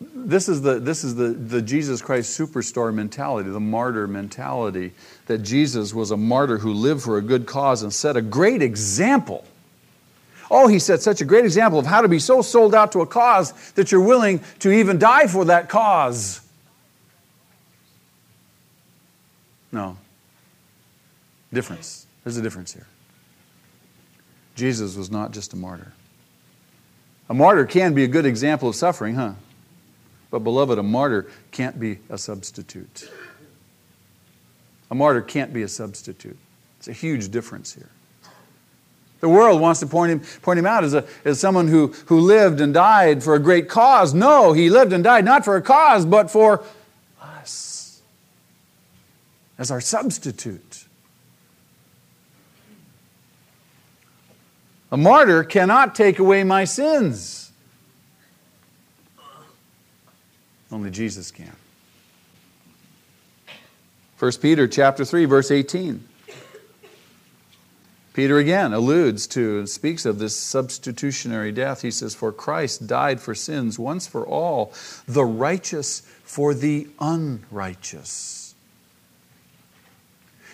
[0.00, 4.92] this is the, this is the, the Jesus Christ superstar mentality, the martyr mentality,
[5.26, 8.62] that Jesus was a martyr who lived for a good cause and set a great
[8.62, 9.44] example.
[10.50, 13.02] Oh, he set such a great example of how to be so sold out to
[13.02, 16.40] a cause that you're willing to even die for that cause.
[19.70, 19.96] No.
[21.52, 22.06] Difference.
[22.24, 22.86] There's a difference here.
[24.56, 25.92] Jesus was not just a martyr.
[27.30, 29.34] A martyr can be a good example of suffering, huh?
[30.32, 33.08] But, beloved, a martyr can't be a substitute.
[34.90, 36.36] A martyr can't be a substitute.
[36.78, 37.88] It's a huge difference here.
[39.20, 42.18] The world wants to point him, point him out as, a, as someone who, who
[42.18, 44.12] lived and died for a great cause.
[44.12, 46.64] No, he lived and died not for a cause, but for
[47.20, 48.02] us
[49.56, 50.86] as our substitute.
[54.92, 57.52] A martyr cannot take away my sins.
[60.72, 61.54] Only Jesus can.
[64.18, 66.06] 1 Peter chapter 3 verse 18.
[68.12, 71.82] Peter again alludes to and speaks of this substitutionary death.
[71.82, 74.72] He says, For Christ died for sins once for all,
[75.06, 78.39] the righteous for the unrighteous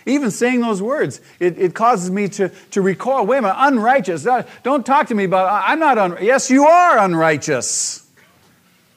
[0.07, 4.27] even saying those words, it, it causes me to, to recall wait a minute, unrighteous.
[4.27, 6.17] Uh, don't talk to me about, I'm not un.
[6.21, 8.09] Yes, you are unrighteous.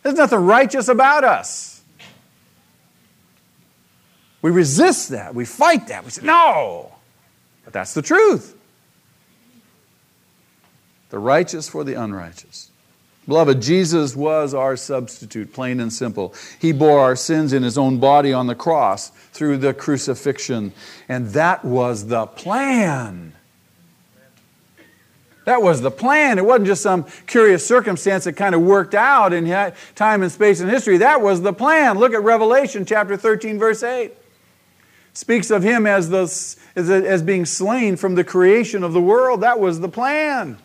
[0.04, 1.82] There's nothing righteous about us.
[4.42, 5.36] We resist that.
[5.36, 6.06] We fight that.
[6.06, 6.94] We say, no.
[7.66, 8.56] But that's the truth.
[11.10, 12.69] The righteous for the unrighteous.
[13.30, 16.34] Beloved, Jesus was our substitute, plain and simple.
[16.58, 20.74] He bore our sins in his own body on the cross through the crucifixion.
[21.08, 23.34] And that was the plan.
[25.46, 26.40] That was the plan.
[26.40, 29.46] It wasn't just some curious circumstance that kind of worked out in
[29.94, 30.98] time and space and history.
[30.98, 32.00] That was the plan.
[32.00, 34.12] Look at Revelation chapter 13, verse 8.
[35.14, 36.22] Speaks of him as, the,
[36.76, 39.42] as, as being slain from the creation of the world.
[39.42, 40.58] That was the plan.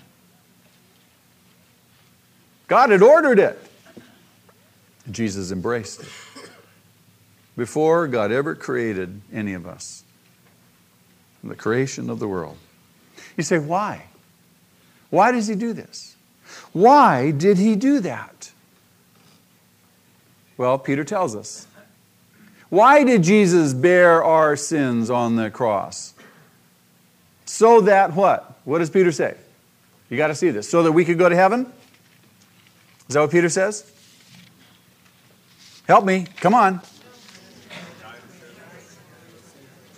[2.67, 3.59] God had ordered it.
[5.11, 6.09] Jesus embraced it.
[7.57, 10.03] Before God ever created any of us,
[11.43, 12.57] the creation of the world.
[13.37, 14.07] You say, why?
[15.11, 16.17] Why does he do this?
[16.73, 18.51] Why did he do that?
[20.57, 21.67] Well, Peter tells us.
[22.71, 26.15] Why did Jesus bear our sins on the cross?
[27.45, 28.59] So that what?
[28.65, 29.37] What does Peter say?
[30.09, 30.69] You got to see this.
[30.69, 31.73] So that we could go to heaven?
[33.09, 33.91] Is that what Peter says?
[35.87, 36.27] Help me.
[36.37, 36.81] Come on.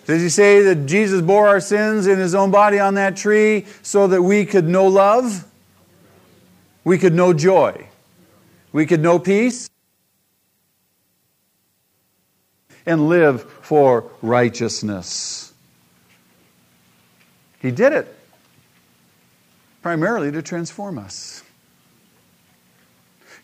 [0.06, 3.66] Does he say that Jesus bore our sins in his own body on that tree
[3.82, 5.44] so that we could know love?
[6.84, 7.88] We could know joy.
[8.72, 9.68] We could know peace?
[12.84, 15.52] And live for righteousness.
[17.60, 18.16] He did it
[19.82, 21.42] primarily to transform us.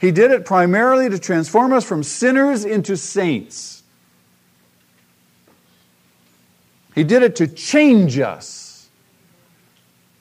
[0.03, 3.85] He did it primarily to transform us from sinners into saints.
[6.93, 8.89] He did it to change us,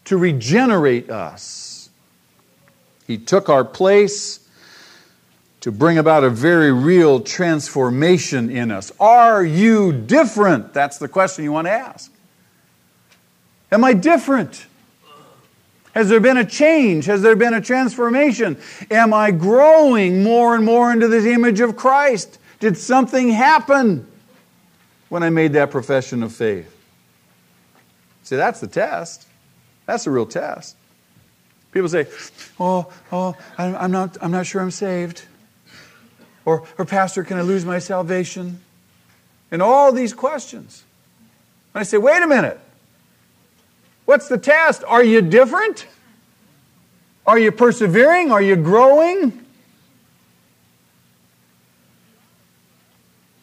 [0.05, 1.89] to regenerate us.
[3.07, 4.47] He took our place
[5.61, 8.91] to bring about a very real transformation in us.
[8.99, 10.75] Are you different?
[10.75, 12.13] That's the question you want to ask.
[13.71, 14.67] Am I different?
[15.93, 17.05] Has there been a change?
[17.05, 18.57] Has there been a transformation?
[18.89, 22.39] Am I growing more and more into this image of Christ?
[22.59, 24.07] Did something happen
[25.09, 26.73] when I made that profession of faith?
[28.23, 29.27] See, that's the test.
[29.85, 30.77] That's the real test.
[31.71, 32.07] People say,
[32.59, 35.23] Oh, oh, I'm not, I'm not sure I'm saved.
[36.45, 38.61] Or, or, Pastor, can I lose my salvation?
[39.51, 40.83] And all these questions.
[41.73, 42.59] And I say, Wait a minute.
[44.11, 44.83] What's the test?
[44.85, 45.87] Are you different?
[47.25, 48.29] Are you persevering?
[48.29, 49.45] Are you growing?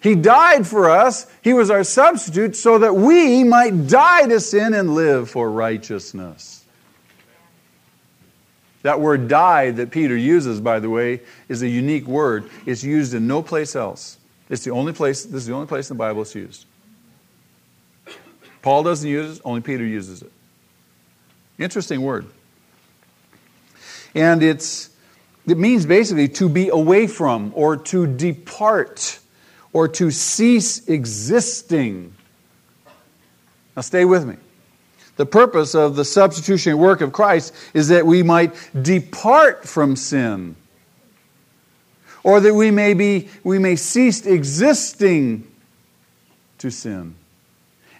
[0.02, 1.26] He died for us.
[1.40, 6.66] He was our substitute so that we might die to sin and live for righteousness.
[8.82, 12.50] That word die that Peter uses, by the way, is a unique word.
[12.66, 14.18] It's used in no place else.
[14.50, 16.66] It's the only place, this is the only place in the Bible it's used.
[18.60, 20.32] Paul doesn't use it, only Peter uses it.
[21.58, 22.26] Interesting word.
[24.14, 24.90] And it's,
[25.46, 29.18] it means basically to be away from or to depart
[29.72, 32.14] or to cease existing.
[33.76, 34.36] Now, stay with me.
[35.16, 40.54] The purpose of the substitutionary work of Christ is that we might depart from sin,
[42.22, 45.44] or that we may, be, we may cease existing
[46.58, 47.16] to sin,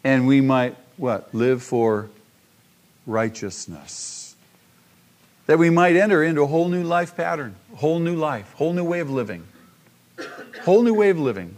[0.05, 1.35] and we might, what?
[1.35, 2.09] Live for
[3.09, 4.37] righteousness.
[5.47, 8.73] That we might enter into a whole new life pattern, A whole new life, whole
[8.73, 9.45] new way of living.
[10.63, 11.57] Whole new way of living.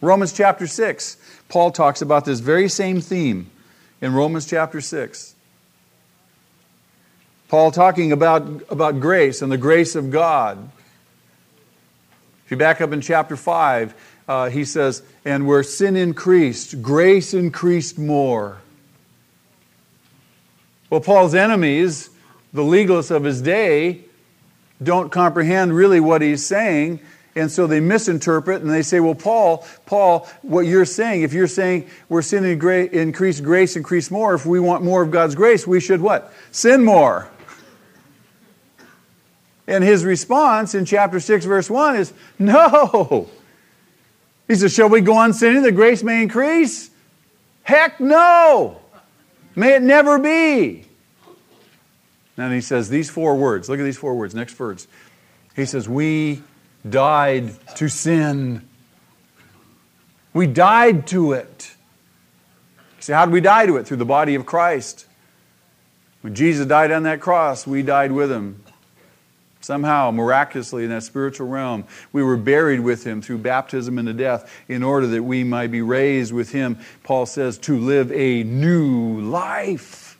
[0.00, 1.16] Romans chapter 6,
[1.48, 3.50] Paul talks about this very same theme
[4.00, 5.34] in Romans chapter 6.
[7.48, 10.70] Paul talking about, about grace and the grace of God.
[12.44, 13.94] If you back up in chapter 5,
[14.28, 18.60] uh, he says, And where sin increased, grace increased more.
[20.94, 22.08] Well, Paul's enemies,
[22.52, 24.04] the legalists of his day,
[24.80, 27.00] don't comprehend really what he's saying.
[27.34, 31.48] And so they misinterpret and they say, well, Paul, Paul, what you're saying, if you're
[31.48, 35.66] saying we're sinning gra- increase grace, increase more, if we want more of God's grace,
[35.66, 36.32] we should what?
[36.52, 37.28] Sin more.
[39.66, 43.28] And his response in chapter 6, verse 1 is no.
[44.46, 46.88] He says, Shall we go on sinning that grace may increase?
[47.64, 48.78] Heck no.
[49.56, 50.86] May it never be.
[52.36, 53.68] And he says these four words.
[53.68, 54.34] Look at these four words.
[54.34, 54.88] Next words.
[55.54, 56.42] He says, We
[56.88, 58.68] died to sin.
[60.32, 61.74] We died to it.
[62.98, 63.86] See, how did we die to it?
[63.86, 65.06] Through the body of Christ.
[66.22, 68.64] When Jesus died on that cross, we died with him.
[69.64, 74.54] Somehow, miraculously, in that spiritual realm, we were buried with him through baptism into death
[74.68, 79.22] in order that we might be raised with him, Paul says, to live a new
[79.22, 80.18] life.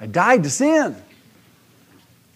[0.00, 0.96] I died to sin.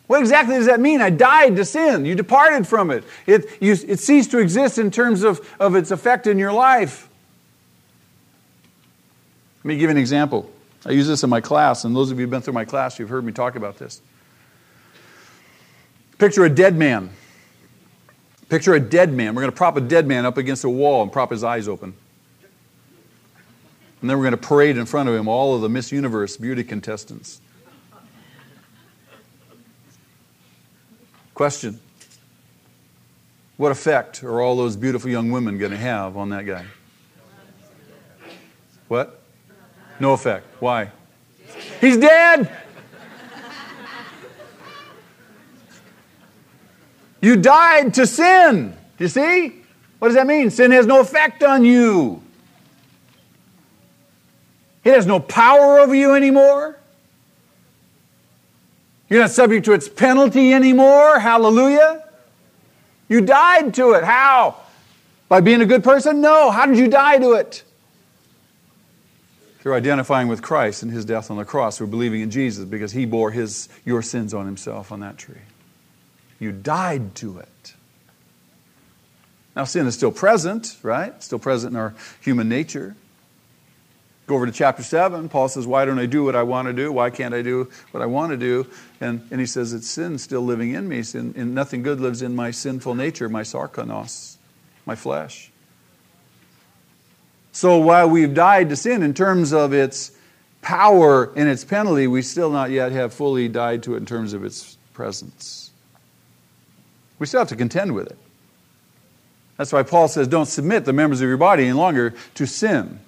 [0.08, 1.00] What exactly does that mean?
[1.00, 2.04] I died to sin.
[2.04, 3.04] You departed from it.
[3.26, 7.08] It, you, it ceased to exist in terms of, of its effect in your life.
[9.60, 10.52] Let me give you an example.
[10.84, 12.98] I use this in my class, and those of you who've been through my class,
[12.98, 14.02] you've heard me talk about this.
[16.20, 17.08] Picture a dead man.
[18.50, 19.34] Picture a dead man.
[19.34, 21.66] We're going to prop a dead man up against a wall and prop his eyes
[21.66, 21.94] open.
[24.02, 26.36] And then we're going to parade in front of him all of the Miss Universe
[26.36, 27.40] beauty contestants.
[31.32, 31.80] Question
[33.56, 36.66] What effect are all those beautiful young women going to have on that guy?
[38.88, 39.22] What?
[39.98, 40.44] No effect.
[40.60, 40.90] Why?
[41.80, 42.54] He's dead!
[47.20, 48.76] You died to sin.
[48.98, 49.54] You see?
[49.98, 50.50] What does that mean?
[50.50, 52.22] Sin has no effect on you.
[54.82, 56.78] It has no power over you anymore.
[59.10, 61.18] You're not subject to its penalty anymore.
[61.18, 62.04] Hallelujah.
[63.08, 64.04] You died to it.
[64.04, 64.56] How?
[65.28, 66.20] By being a good person?
[66.20, 66.50] No.
[66.50, 67.64] How did you die to it?
[69.58, 72.92] Through identifying with Christ and his death on the cross, through believing in Jesus because
[72.92, 75.42] he bore his, your sins on himself on that tree.
[76.40, 77.74] You died to it.
[79.54, 81.22] Now, sin is still present, right?
[81.22, 82.96] Still present in our human nature.
[84.26, 85.28] Go over to chapter 7.
[85.28, 86.92] Paul says, Why don't I do what I want to do?
[86.92, 88.66] Why can't I do what I want to do?
[89.00, 91.02] And, and he says, It's sin still living in me.
[91.02, 94.36] Sin, and nothing good lives in my sinful nature, my sarkonos,
[94.86, 95.50] my flesh.
[97.52, 100.12] So while we've died to sin in terms of its
[100.62, 104.32] power and its penalty, we still not yet have fully died to it in terms
[104.32, 105.69] of its presence.
[107.20, 108.18] We still have to contend with it.
[109.56, 112.98] That's why Paul says, Don't submit the members of your body any longer to sin.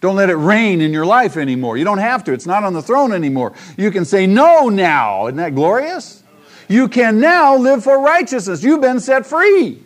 [0.00, 1.76] Don't let it reign in your life anymore.
[1.76, 2.32] You don't have to.
[2.32, 3.54] It's not on the throne anymore.
[3.76, 5.26] You can say no now.
[5.26, 6.22] Isn't that glorious?
[6.68, 8.62] You can now live for righteousness.
[8.62, 9.82] You've been set free.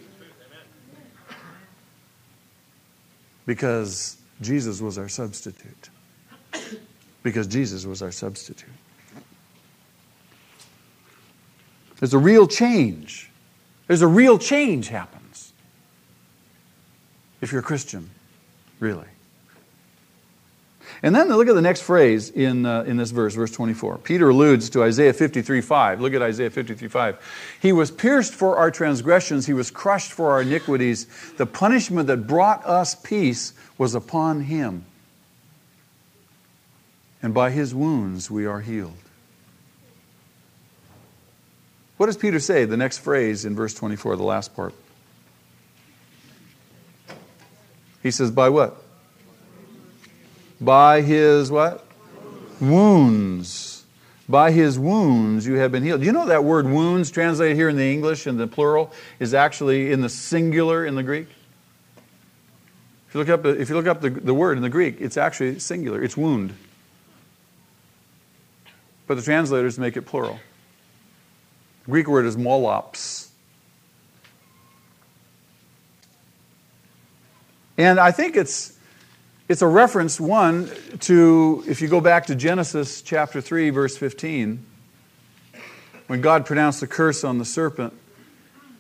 [3.47, 5.89] Because Jesus was our substitute.
[7.23, 8.69] Because Jesus was our substitute.
[12.01, 13.31] There's a real change.
[13.87, 15.53] There's a real change happens.
[17.41, 18.11] If you're a Christian,
[18.81, 19.07] really.
[21.03, 23.99] And then look at the next phrase in, uh, in this verse, verse 24.
[23.99, 26.01] Peter alludes to Isaiah 53 5.
[26.01, 27.59] Look at Isaiah 53 5.
[27.63, 31.07] He was pierced for our transgressions, he was crushed for our iniquities.
[31.37, 34.85] The punishment that brought us peace was upon him.
[37.23, 38.95] And by his wounds we are healed.
[42.01, 42.65] What does Peter say?
[42.65, 44.73] The next phrase in verse 24, the last part.
[48.03, 48.83] He says, By what?
[50.59, 51.87] By his what?
[52.59, 53.85] Wounds.
[54.31, 56.01] By his wounds you have been healed.
[56.01, 59.35] Do you know that word wounds, translated here in the English in the plural, is
[59.35, 61.29] actually in the singular in the Greek?
[63.09, 65.19] If you look up, if you look up the, the word in the Greek, it's
[65.19, 66.03] actually singular.
[66.03, 66.55] It's wound.
[69.07, 70.41] But the translators make it plural.
[71.87, 73.29] Greek word is molops.
[77.79, 78.77] And I think it's
[79.51, 80.71] it's a reference, one,
[81.01, 84.65] to, if you go back to Genesis chapter 3, verse 15,
[86.07, 87.93] when God pronounced the curse on the serpent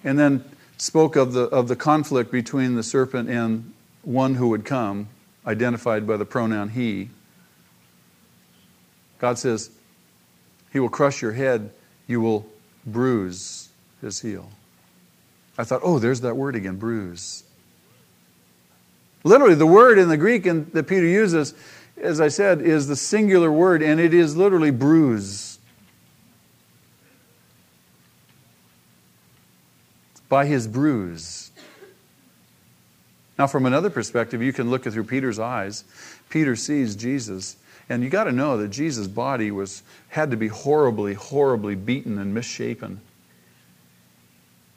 [0.04, 0.44] and then
[0.76, 5.08] spoke of the, of the conflict between the serpent and one who would come,
[5.44, 7.10] identified by the pronoun he.
[9.18, 9.70] God says,
[10.72, 11.72] He will crush your head,
[12.06, 12.46] you will
[12.86, 13.68] bruise
[14.00, 14.48] his heel.
[15.58, 17.44] I thought, oh, there's that word again, bruise.
[19.24, 21.54] Literally, the word in the Greek in, that Peter uses,
[22.00, 25.58] as I said, is the singular word, and it is literally bruise.
[30.28, 31.50] By his bruise.
[33.38, 35.84] Now, from another perspective, you can look through Peter's eyes.
[36.28, 37.56] Peter sees Jesus,
[37.90, 42.18] and you got to know that Jesus' body was had to be horribly, horribly beaten
[42.18, 43.00] and misshapen,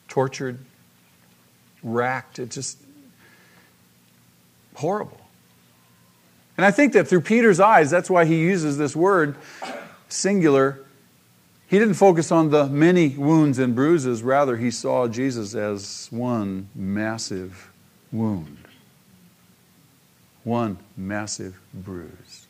[0.08, 0.58] tortured,
[1.84, 2.40] racked.
[2.40, 2.80] It just
[4.76, 5.22] horrible.
[6.58, 9.36] And I think that through Peter's eyes, that's why he uses this word,
[10.10, 10.80] singular.
[11.68, 16.70] He didn't focus on the many wounds and bruises, rather, he saw Jesus as one
[16.76, 17.72] massive
[18.12, 18.58] wound,
[20.44, 22.43] one massive bruise.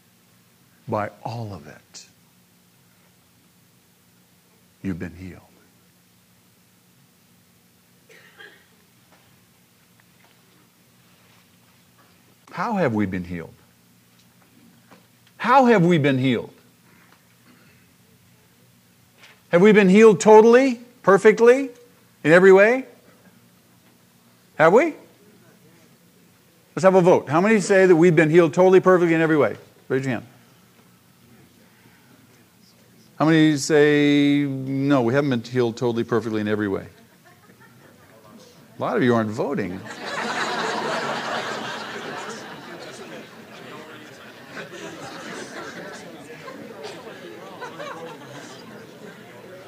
[0.88, 2.06] By all of it,
[4.82, 5.42] you've been healed.
[12.52, 13.54] How have we been healed?
[15.38, 16.54] How have we been healed?
[19.50, 21.70] Have we been healed totally, perfectly,
[22.24, 22.86] in every way?
[24.56, 24.94] Have we?
[26.76, 27.28] Let's have a vote.
[27.28, 29.56] How many say that we've been healed totally, perfectly, in every way?
[29.90, 30.28] Raise your hand.
[33.24, 36.88] How many say, no, we haven't been healed totally, perfectly in every way?
[38.78, 39.80] A lot of you aren't voting.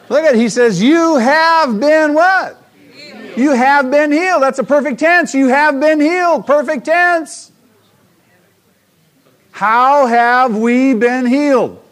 [0.10, 0.36] Look at it.
[0.36, 2.62] He says, You have been what?
[2.92, 3.38] Healed.
[3.38, 4.44] You have been healed.
[4.44, 5.34] That's a perfect tense.
[5.34, 6.46] You have been healed.
[6.46, 7.54] Perfect tense.
[9.52, 11.84] How have we been healed?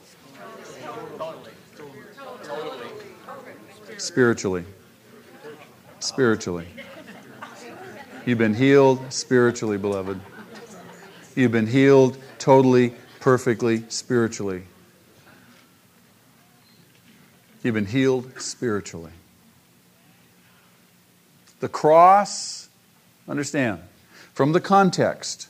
[4.04, 4.66] Spiritually.
[6.02, 6.68] Spiritually.
[8.26, 10.20] You've been healed spiritually, beloved.
[11.38, 14.64] You've been healed totally, perfectly, spiritually.
[17.64, 19.14] You've been healed spiritually.
[21.62, 22.68] The cross,
[23.26, 23.80] understand,
[24.34, 25.48] from the context,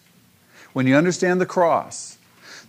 [0.74, 2.20] when you understand the cross,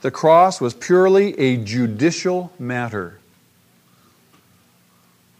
[0.01, 3.19] the cross was purely a judicial matter.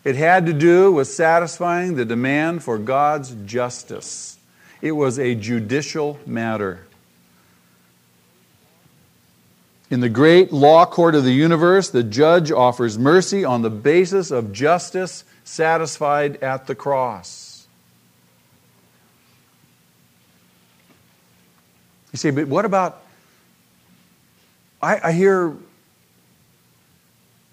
[0.05, 4.39] It had to do with satisfying the demand for God's justice.
[4.83, 6.87] It was a judicial matter.
[9.91, 14.31] In the great law court of the universe, the judge offers mercy on the basis
[14.31, 17.67] of justice satisfied at the cross.
[22.13, 23.03] You say, but what about?
[24.83, 25.55] I, I hear.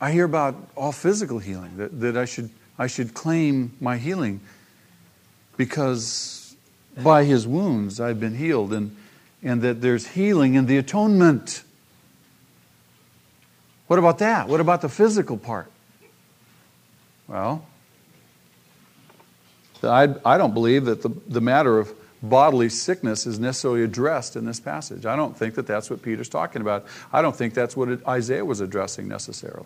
[0.02, 2.50] I hear about all physical healing that, that I should
[2.82, 4.42] I should claim my healing
[5.56, 6.56] because
[6.98, 8.96] by his wounds I've been healed and,
[9.44, 11.62] and that there's healing in the atonement.
[13.86, 14.48] What about that?
[14.48, 15.70] What about the physical part?
[17.28, 17.64] Well,
[19.84, 21.94] I, I don't believe that the, the matter of
[22.24, 25.06] bodily sickness is necessarily addressed in this passage.
[25.06, 26.86] I don't think that that's what Peter's talking about.
[27.12, 29.66] I don't think that's what Isaiah was addressing necessarily.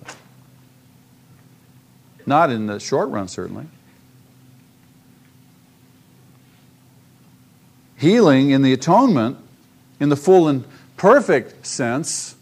[2.25, 3.65] Not in the short run, certainly.
[7.97, 9.37] Healing in the atonement,
[9.99, 10.65] in the full and
[10.97, 12.35] perfect sense,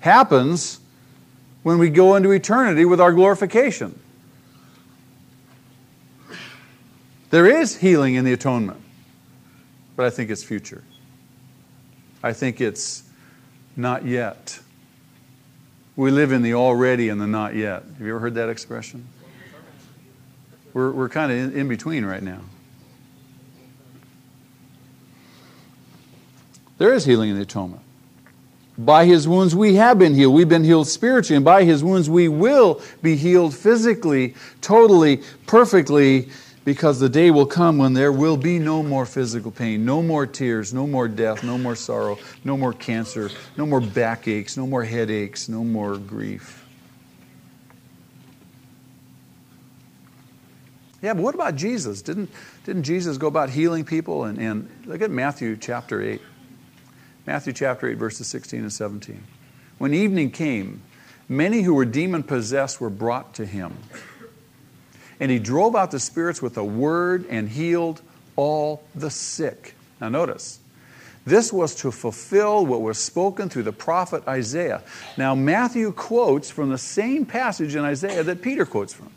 [0.00, 0.80] happens
[1.62, 3.98] when we go into eternity with our glorification.
[7.30, 8.81] There is healing in the atonement,
[9.96, 10.84] but I think it's future.
[12.22, 13.02] I think it's
[13.76, 14.60] not yet.
[15.96, 17.82] We live in the already and the not yet.
[17.82, 19.06] Have you ever heard that expression?
[20.72, 22.40] We're, we're kind of in, in between right now.
[26.78, 27.82] There is healing in the atonement.
[28.78, 30.34] By his wounds we have been healed.
[30.34, 36.30] We've been healed spiritually, and by his wounds we will be healed physically, totally, perfectly,
[36.64, 40.26] because the day will come when there will be no more physical pain, no more
[40.26, 44.84] tears, no more death, no more sorrow, no more cancer, no more backaches, no more
[44.84, 46.62] headaches, no more grief.
[51.02, 52.00] Yeah, but what about Jesus?
[52.00, 52.30] Didn't,
[52.64, 54.24] didn't Jesus go about healing people?
[54.24, 56.22] And, and look at Matthew chapter 8.
[57.26, 59.22] Matthew chapter 8, verses 16 and 17.
[59.78, 60.82] When evening came,
[61.28, 63.76] many who were demon possessed were brought to him.
[65.22, 68.02] And he drove out the spirits with a word and healed
[68.34, 69.76] all the sick.
[70.00, 70.58] Now, notice,
[71.24, 74.82] this was to fulfill what was spoken through the prophet Isaiah.
[75.16, 79.12] Now, Matthew quotes from the same passage in Isaiah that Peter quotes from.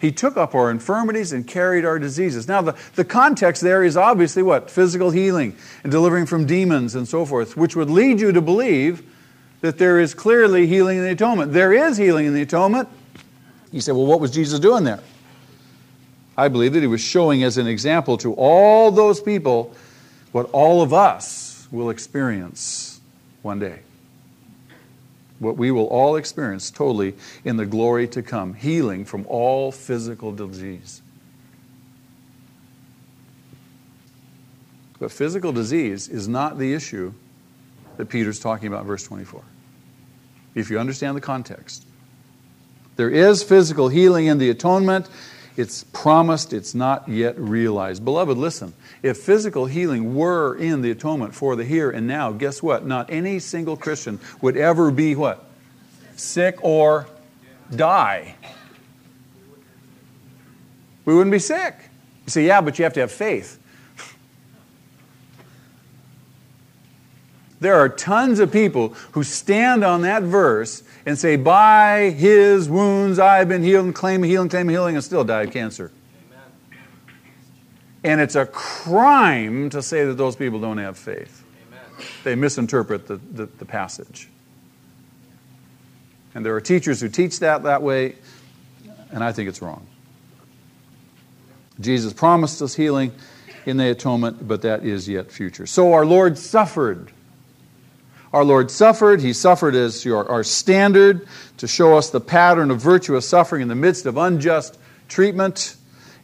[0.00, 2.48] He took up our infirmities and carried our diseases.
[2.48, 4.70] Now, the, the context there is obviously what?
[4.70, 9.02] Physical healing and delivering from demons and so forth, which would lead you to believe
[9.60, 11.52] that there is clearly healing in the atonement.
[11.52, 12.88] There is healing in the atonement.
[13.72, 15.00] You say, well, what was Jesus doing there?
[16.36, 19.74] I believe that he was showing as an example to all those people
[20.32, 23.00] what all of us will experience
[23.42, 23.80] one day
[25.38, 27.14] what we will all experience totally
[27.44, 31.02] in the glory to come healing from all physical disease.
[34.98, 37.12] But physical disease is not the issue
[37.98, 39.42] that Peter's talking about verse 24.
[40.54, 41.85] If you understand the context,
[42.96, 45.08] there is physical healing in the atonement.
[45.56, 48.04] It's promised, it's not yet realized.
[48.04, 48.74] Beloved, listen.
[49.02, 52.84] If physical healing were in the atonement for the here and now, guess what?
[52.86, 55.48] Not any single Christian would ever be what?
[56.16, 57.06] Sick or
[57.74, 58.34] die.
[61.06, 61.74] We wouldn't be sick.
[62.26, 63.58] You say, yeah, but you have to have faith.
[67.60, 73.18] There are tons of people who stand on that verse and say, By his wounds
[73.18, 75.90] I've been healed, and claim healing, claim healing, and still die of cancer.
[76.26, 76.78] Amen.
[78.04, 81.44] And it's a crime to say that those people don't have faith.
[81.68, 82.08] Amen.
[82.24, 84.28] They misinterpret the, the, the passage.
[86.34, 88.16] And there are teachers who teach that that way,
[89.10, 89.86] and I think it's wrong.
[91.80, 93.12] Jesus promised us healing
[93.64, 95.64] in the atonement, but that is yet future.
[95.66, 97.12] So our Lord suffered.
[98.36, 99.22] Our Lord suffered.
[99.22, 101.26] He suffered as your, our standard
[101.56, 104.78] to show us the pattern of virtuous suffering in the midst of unjust
[105.08, 105.74] treatment.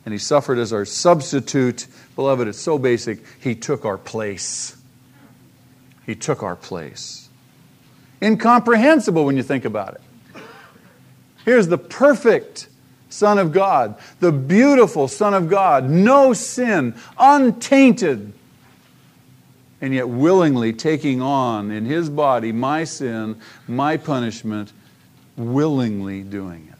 [0.05, 1.87] And He suffered as our substitute.
[2.15, 3.21] Beloved, it's so basic.
[3.41, 4.77] He took our place.
[6.05, 7.31] He took our place.
[8.21, 10.43] Incomprehensible when you think about it.
[11.47, 12.69] Here's the perfect
[13.09, 18.35] Son of God, the beautiful Son of God, no sin, untainted,
[19.83, 24.73] and yet willingly taking on in His body my sin, my punishment,
[25.37, 26.79] willingly doing it.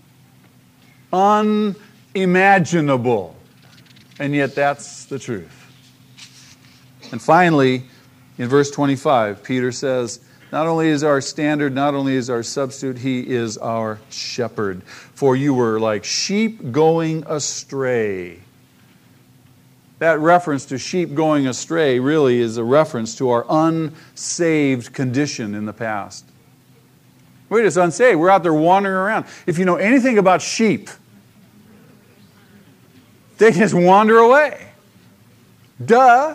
[2.15, 3.37] Unimaginable.
[4.19, 5.59] And yet that's the truth.
[7.11, 7.85] And finally,
[8.39, 10.21] in verse 25, Peter says,
[10.53, 14.83] not only is our standard, not only is our substitute, he is our shepherd.
[14.85, 18.39] For you were like sheep going astray.
[20.03, 25.65] That reference to sheep going astray really is a reference to our unsaved condition in
[25.65, 26.25] the past.
[27.49, 28.19] We're just unsaved.
[28.19, 29.27] We're out there wandering around.
[29.47, 30.91] If you know anything about sheep,
[33.39, 34.71] they just wander away.
[35.87, 36.35] Duh.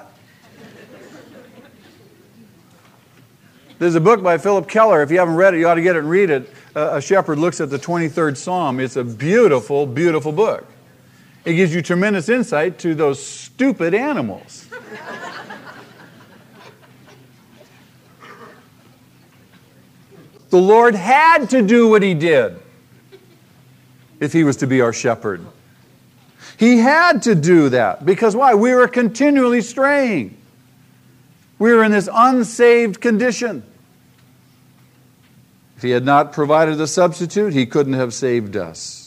[3.80, 5.04] There's a book by Phillip Keller.
[5.04, 6.50] If you haven't read it, you ought to get it and read it.
[6.74, 8.80] A shepherd looks at the 23rd Psalm.
[8.80, 10.66] It's a beautiful, beautiful book.
[11.46, 14.68] It gives you tremendous insight to those stupid animals.
[20.50, 22.60] the Lord had to do what He did
[24.20, 25.46] if He was to be our shepherd.
[26.58, 28.56] He had to do that because why?
[28.56, 30.38] We were continually straying.
[31.60, 33.64] We were in this unsaved condition.
[35.78, 39.07] If he had not provided a substitute, he couldn't have saved us.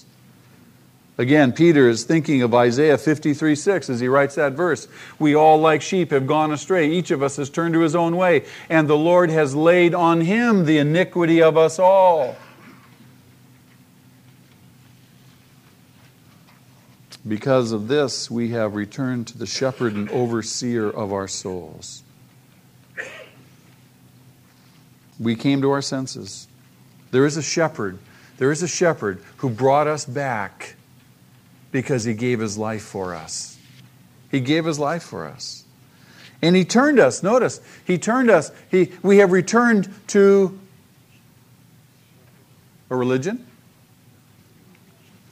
[1.21, 4.89] Again, Peter is thinking of Isaiah 53 6 as he writes that verse.
[5.19, 6.91] We all, like sheep, have gone astray.
[6.91, 10.23] Each of us has turned to his own way, and the Lord has laid on
[10.23, 12.37] him the iniquity of us all.
[17.29, 22.03] Because of this, we have returned to the shepherd and overseer of our souls.
[25.19, 26.49] we came to our senses.
[27.11, 27.99] There is a shepherd.
[28.39, 30.77] There is a shepherd who brought us back
[31.73, 33.59] because he gave his life for us.
[34.31, 35.65] He gave his life for us.
[36.43, 38.51] And he turned us, notice, he turned us.
[38.71, 40.59] He, we have returned to
[42.89, 43.47] a religion.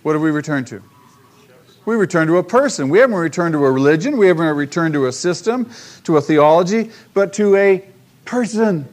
[0.02, 0.82] What have we returned to?
[1.86, 2.90] We return to a person.
[2.90, 4.18] We haven't returned to a religion.
[4.18, 5.70] We haven't returned to a system,
[6.04, 7.84] to a theology, but to a
[8.26, 8.86] person.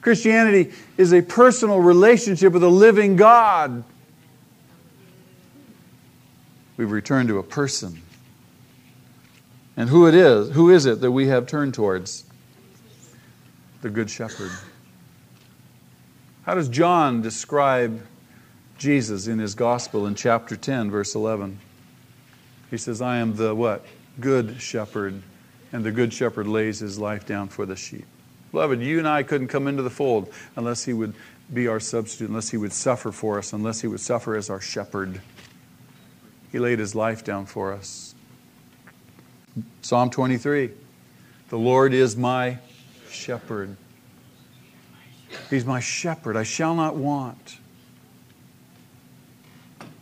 [0.00, 3.84] Christianity is a personal relationship with a living God.
[6.76, 8.02] We've returned to a person.
[9.76, 12.24] And who it is, who is it that we have turned towards?
[13.82, 14.50] The Good Shepherd.
[16.44, 18.04] How does John describe
[18.78, 21.58] Jesus in his gospel in chapter 10, verse 11?
[22.70, 23.84] He says, I am the what?
[24.20, 25.22] Good shepherd,
[25.72, 28.04] and the good shepherd lays his life down for the sheep.
[28.52, 31.14] Beloved, you and I couldn't come into the fold unless He would
[31.52, 34.60] be our substitute, unless He would suffer for us, unless He would suffer as our
[34.60, 35.20] shepherd.
[36.54, 38.14] He laid His life down for us.
[39.82, 40.70] Psalm 23
[41.48, 42.58] The Lord is my
[43.10, 43.76] shepherd.
[45.50, 46.36] He's my shepherd.
[46.36, 47.58] I shall not want.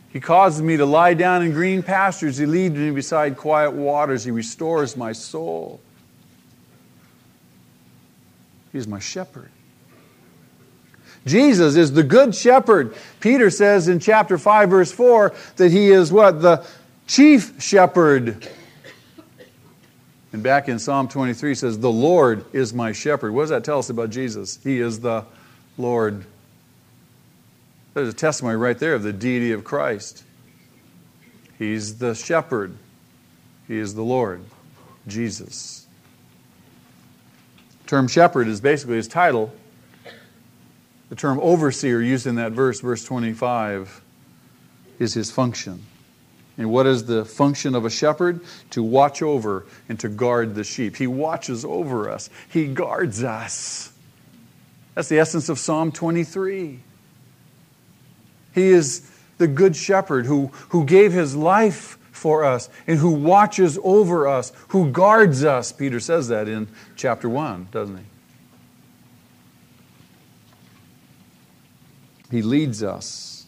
[0.09, 2.37] He causes me to lie down in green pastures.
[2.37, 4.23] He leads me beside quiet waters.
[4.23, 5.81] He restores my soul.
[8.71, 9.49] He's my shepherd.
[11.25, 12.95] Jesus is the good shepherd.
[13.19, 16.41] Peter says in chapter 5, verse 4, that he is what?
[16.41, 16.65] The
[17.07, 18.47] chief shepherd.
[20.33, 23.33] And back in Psalm 23 says, The Lord is my shepherd.
[23.33, 24.59] What does that tell us about Jesus?
[24.63, 25.25] He is the
[25.77, 26.25] Lord.
[27.93, 30.23] There's a testimony right there of the deity of Christ.
[31.59, 32.75] He's the shepherd,
[33.67, 34.41] He is the Lord,
[35.07, 35.83] Jesus
[37.93, 39.53] term shepherd is basically his title.
[41.13, 44.01] The term overseer used in that verse, verse 25,
[44.97, 45.83] is his function.
[46.57, 48.41] And what is the function of a shepherd?
[48.71, 50.95] To watch over and to guard the sheep.
[50.95, 53.93] He watches over us, he guards us.
[54.95, 56.79] That's the essence of Psalm 23.
[58.55, 59.07] He is
[59.37, 64.51] the good shepherd who, who gave his life for us and who watches over us,
[64.69, 65.71] who guards us.
[65.71, 68.03] Peter says that in chapter 1, doesn't he?
[72.33, 73.45] He leads us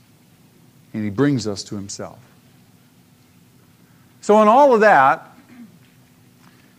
[0.93, 2.19] and He brings us to Himself.
[4.21, 5.27] So, in all of that,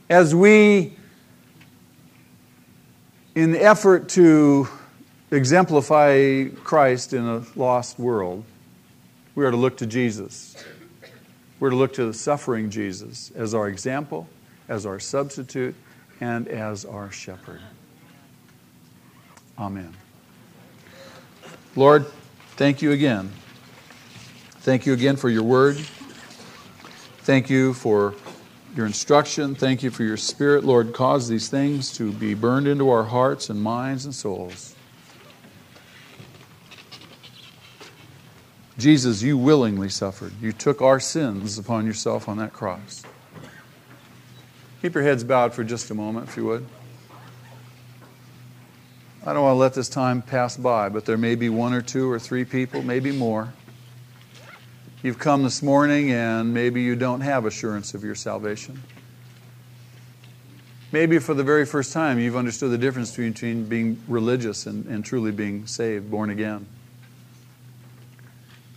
[0.09, 0.95] as we,
[3.35, 4.69] in the effort to
[5.33, 8.45] exemplify Christ in a lost world,
[9.35, 10.65] we are to look to Jesus.
[11.59, 14.29] We're to look to the suffering Jesus as our example,
[14.69, 15.75] as our substitute,
[16.21, 17.61] and as our shepherd.
[19.59, 19.93] Amen.
[21.77, 22.07] Lord,
[22.57, 23.31] thank you again.
[24.61, 25.77] Thank you again for your word.
[27.19, 28.15] Thank you for
[28.75, 29.55] your instruction.
[29.55, 30.65] Thank you for your spirit.
[30.65, 34.75] Lord, cause these things to be burned into our hearts and minds and souls.
[38.79, 40.33] Jesus, you willingly suffered.
[40.41, 43.03] You took our sins upon yourself on that cross.
[44.81, 46.67] Keep your heads bowed for just a moment, if you would.
[49.27, 51.83] I don't want to let this time pass by, but there may be one or
[51.83, 53.53] two or three people, maybe more.
[55.03, 58.81] You've come this morning and maybe you don't have assurance of your salvation.
[60.93, 65.05] Maybe for the very first time you've understood the difference between being religious and, and
[65.05, 66.65] truly being saved, born again.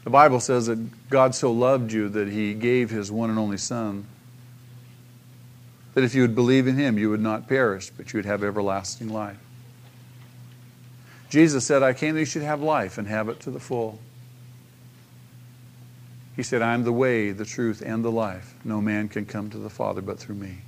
[0.04, 3.58] The Bible says that God so loved you that he gave his one and only
[3.58, 4.08] Son,
[5.94, 8.44] that if you would believe in him, you would not perish, but you would have
[8.44, 9.38] everlasting life.
[11.30, 14.00] Jesus said, I came that you should have life and have it to the full.
[16.36, 18.56] He said, I am the way, the truth, and the life.
[18.64, 20.60] No man can come to the Father but through me.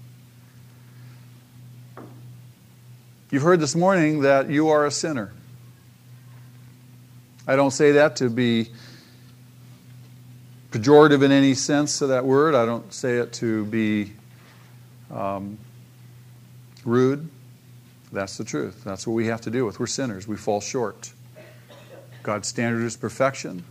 [3.32, 5.32] You've heard this morning that you are a sinner.
[7.48, 8.70] I don't say that to be
[10.72, 12.54] pejorative in any sense of that word.
[12.54, 14.12] I don't say it to be
[15.10, 15.58] um,
[16.86, 17.30] rude.
[18.12, 18.84] That's the truth.
[18.84, 19.80] That's what we have to deal with.
[19.80, 20.28] We're sinners.
[20.28, 21.14] We fall short.
[22.24, 23.64] God's standard is perfection.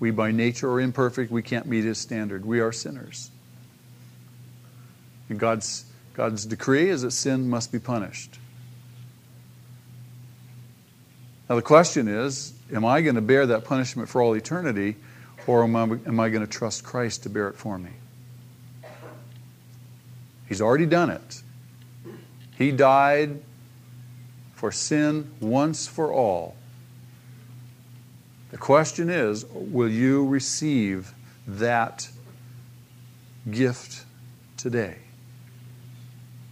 [0.00, 1.30] We, by nature, are imperfect.
[1.30, 2.44] We can't meet His standard.
[2.44, 3.30] We are sinners.
[5.28, 5.84] And God's,
[6.14, 8.38] God's decree is that sin must be punished.
[11.48, 14.96] Now, the question is am I going to bear that punishment for all eternity,
[15.46, 17.90] or am I, am I going to trust Christ to bear it for me?
[20.48, 21.42] He's already done it.
[22.58, 23.40] He died
[24.54, 26.56] for sin once for all.
[28.50, 31.14] The question is will you receive
[31.46, 32.08] that
[33.48, 34.04] gift
[34.56, 34.96] today?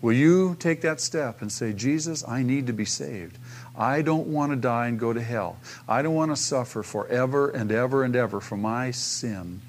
[0.01, 3.39] Will you take that step and say, Jesus, I need to be saved?
[3.77, 5.59] I don't want to die and go to hell.
[5.89, 9.61] I don't want to suffer forever and ever and ever for my sin.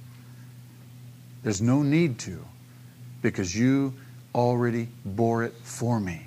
[1.42, 2.46] There's no need to
[3.24, 3.94] because you
[4.38, 6.22] already bore it for me.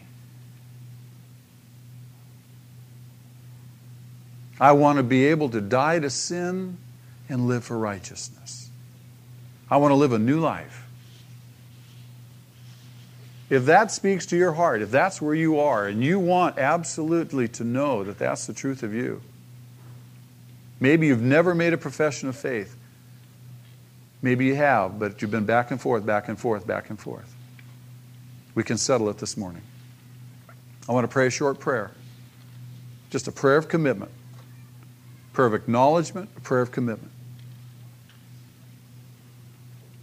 [4.59, 6.77] I want to be able to die to sin
[7.29, 8.69] and live for righteousness.
[9.71, 10.87] I want to live a new life.
[13.49, 17.49] If that speaks to your heart, if that's where you are, and you want absolutely
[17.49, 19.23] to know that that's the truth of you,
[20.79, 22.77] maybe you've never made a profession of faith.
[24.21, 27.35] Maybe you have, but you've been back and forth, back and forth, back and forth.
[28.55, 29.63] We can settle it this morning.
[30.89, 31.93] I want to pray a short prayer,
[33.11, 34.11] just a prayer of commitment
[35.33, 37.11] prayer of acknowledgement, a prayer of commitment.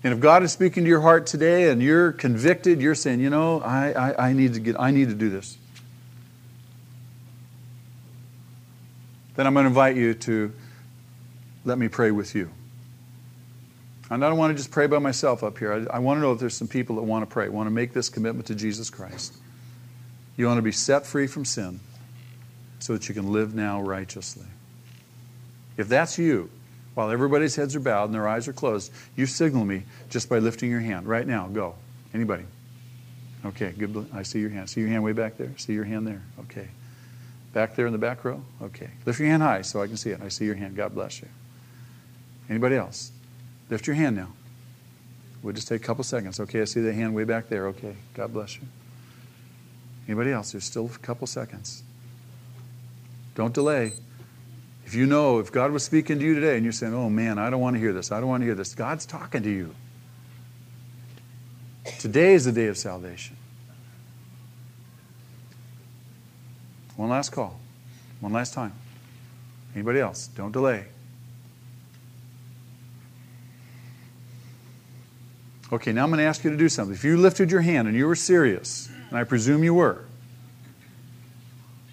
[0.04, 3.30] And if God is speaking to your heart today and you're convicted, you're saying, you
[3.30, 5.58] know, I, I, I, need to get I need to do this.
[9.36, 10.54] Then I'm going to invite you to
[11.66, 12.50] let me pray with you.
[14.10, 15.74] And I don't want to just pray by myself up here.
[15.74, 17.72] I, I want to know if there's some people that want to pray, want to
[17.72, 19.36] make this commitment to Jesus Christ.
[20.38, 21.80] You want to be set free from sin
[22.80, 24.46] so that you can live now righteously.
[25.78, 26.50] If that's you,
[26.94, 30.40] while everybody's heads are bowed and their eyes are closed, you signal me just by
[30.40, 31.06] lifting your hand.
[31.06, 31.76] Right now, go.
[32.14, 32.46] Anybody?
[33.46, 34.08] Okay, good.
[34.14, 34.70] I see your hand.
[34.70, 35.52] See your hand way back there?
[35.58, 36.24] See your hand there?
[36.42, 36.68] Okay.
[37.54, 38.42] Back there in the back row?
[38.62, 38.90] Okay.
[39.06, 40.22] Lift your hand high so I can see it.
[40.22, 40.76] I see your hand.
[40.76, 41.28] God bless you.
[42.50, 43.12] Anybody else?
[43.70, 44.30] Lift your hand now.
[45.44, 46.40] We'll just take a couple seconds.
[46.40, 47.68] Okay, I see the hand way back there.
[47.68, 48.64] Okay, God bless you.
[50.08, 50.52] Anybody else?
[50.52, 51.84] There's still a couple seconds.
[53.36, 53.94] Don't delay.
[54.86, 57.38] If you know, if God was speaking to you today and you're saying, oh man,
[57.38, 59.50] I don't want to hear this, I don't want to hear this, God's talking to
[59.50, 59.76] you.
[62.00, 63.36] Today is the day of salvation.
[66.96, 67.60] One last call.
[68.22, 68.74] One last time.
[69.76, 70.28] Anybody else?
[70.28, 70.86] Don't delay.
[75.72, 76.94] Okay, now I'm going to ask you to do something.
[76.94, 80.06] If you lifted your hand and you were serious, and I presume you were,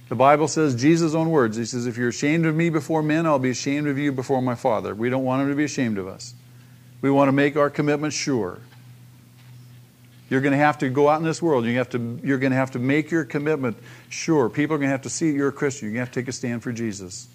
[0.09, 3.27] The Bible says, Jesus' own words, He says, If you're ashamed of me before men,
[3.27, 4.95] I'll be ashamed of you before my Father.
[4.95, 6.35] We don't want Him to be ashamed of us.
[7.01, 8.61] We want to make our commitment sure.
[10.31, 11.65] You're going to have to go out in this world.
[11.67, 13.77] You have to, you're going to have to make your commitment
[14.09, 14.49] sure.
[14.49, 15.89] People are going to have to see you're a Christian.
[15.89, 17.29] You're going to have to take a stand for Jesus.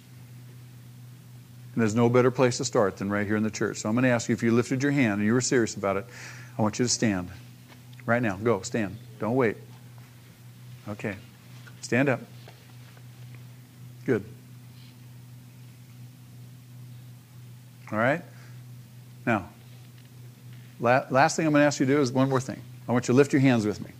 [1.73, 3.77] And there's no better place to start than right here in the church.
[3.77, 5.75] So I'm going to ask you if you lifted your hand and you were serious
[5.75, 6.05] about it,
[6.57, 7.29] I want you to stand.
[8.05, 8.37] Right now.
[8.37, 8.97] Go, stand.
[9.19, 9.57] Don't wait.
[10.87, 11.15] Okay.
[11.81, 12.21] Stand up.
[14.05, 14.23] Good.
[17.91, 18.23] All right?
[19.25, 19.49] Now,
[20.79, 22.61] last thing I'm going to ask you to do is one more thing.
[22.87, 23.91] I want you to lift your hands with me.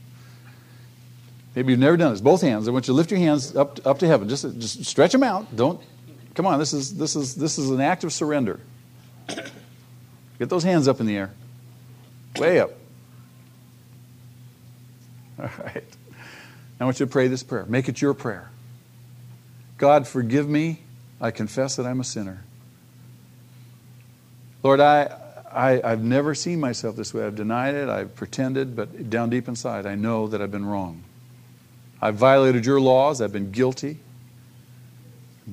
[1.56, 2.22] Maybe you've never done this.
[2.22, 2.68] Both hands.
[2.68, 4.30] I want you to lift your hands up, up to heaven.
[4.30, 5.56] Just, just stretch them out.
[5.56, 5.82] Don't.
[6.40, 6.58] Come on.
[6.58, 8.62] This is, this, is, this is an act of surrender.
[9.28, 11.34] Get those hands up in the air.
[12.38, 12.72] Way up.
[15.38, 15.84] All right.
[16.80, 17.66] I want you to pray this prayer.
[17.66, 18.50] Make it your prayer.
[19.78, 20.80] God, forgive me.
[21.20, 22.42] I confess that I'm a sinner.
[24.64, 25.14] Lord, I,
[25.52, 27.26] I, have never seen myself this way.
[27.26, 31.04] I've denied it, I've pretended, but down deep inside, I know that I've been wrong.
[32.02, 33.98] I've violated your laws, I've been guilty.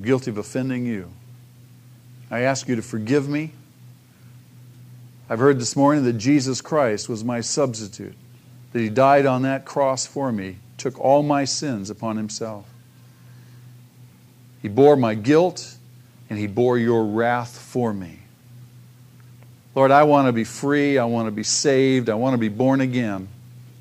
[0.01, 1.11] Guilty of offending you.
[2.29, 3.51] I ask you to forgive me.
[5.29, 8.15] I've heard this morning that Jesus Christ was my substitute,
[8.73, 12.65] that He died on that cross for me, took all my sins upon Himself.
[14.61, 15.75] He bore my guilt,
[16.29, 18.19] and He bore your wrath for me.
[19.75, 20.97] Lord, I want to be free.
[20.97, 22.09] I want to be saved.
[22.09, 23.27] I want to be born again.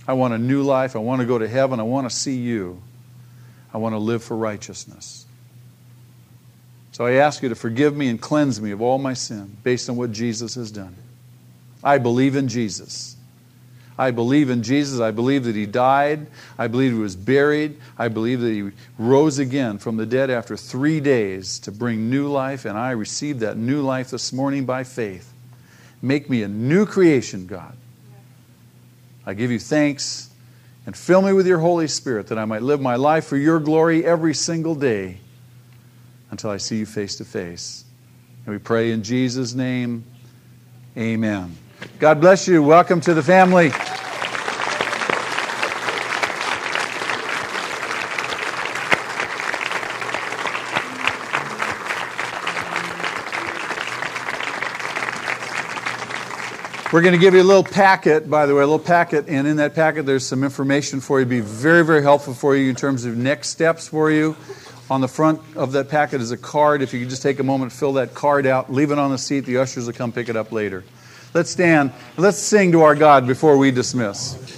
[0.06, 0.94] I want a new life.
[0.94, 1.80] I want to go to heaven.
[1.80, 2.82] I want to see you.
[3.72, 5.25] I want to live for righteousness.
[6.96, 9.90] So I ask you to forgive me and cleanse me of all my sin based
[9.90, 10.96] on what Jesus has done.
[11.84, 13.16] I believe in Jesus.
[13.98, 14.98] I believe in Jesus.
[14.98, 16.26] I believe that He died.
[16.56, 17.76] I believe He was buried.
[17.98, 22.28] I believe that He rose again from the dead after three days to bring new
[22.28, 25.30] life, and I received that new life this morning by faith.
[26.00, 27.76] Make me a new creation, God.
[29.26, 30.30] I give you thanks
[30.86, 33.60] and fill me with your Holy Spirit that I might live my life for your
[33.60, 35.18] glory every single day
[36.30, 37.84] until I see you face to face.
[38.44, 40.04] And we pray in Jesus' name,
[40.96, 41.56] amen.
[41.98, 42.62] God bless you.
[42.62, 43.70] Welcome to the family.
[56.92, 59.46] We're going to give you a little packet, by the way, a little packet, and
[59.46, 61.26] in that packet there's some information for you.
[61.26, 64.34] It'd be very, very helpful for you in terms of next steps for you.
[64.88, 66.80] On the front of that packet is a card.
[66.80, 69.18] If you could just take a moment, fill that card out, leave it on the
[69.18, 69.40] seat.
[69.40, 70.84] The ushers will come pick it up later.
[71.34, 71.92] Let's stand.
[72.16, 74.55] Let's sing to our God before we dismiss.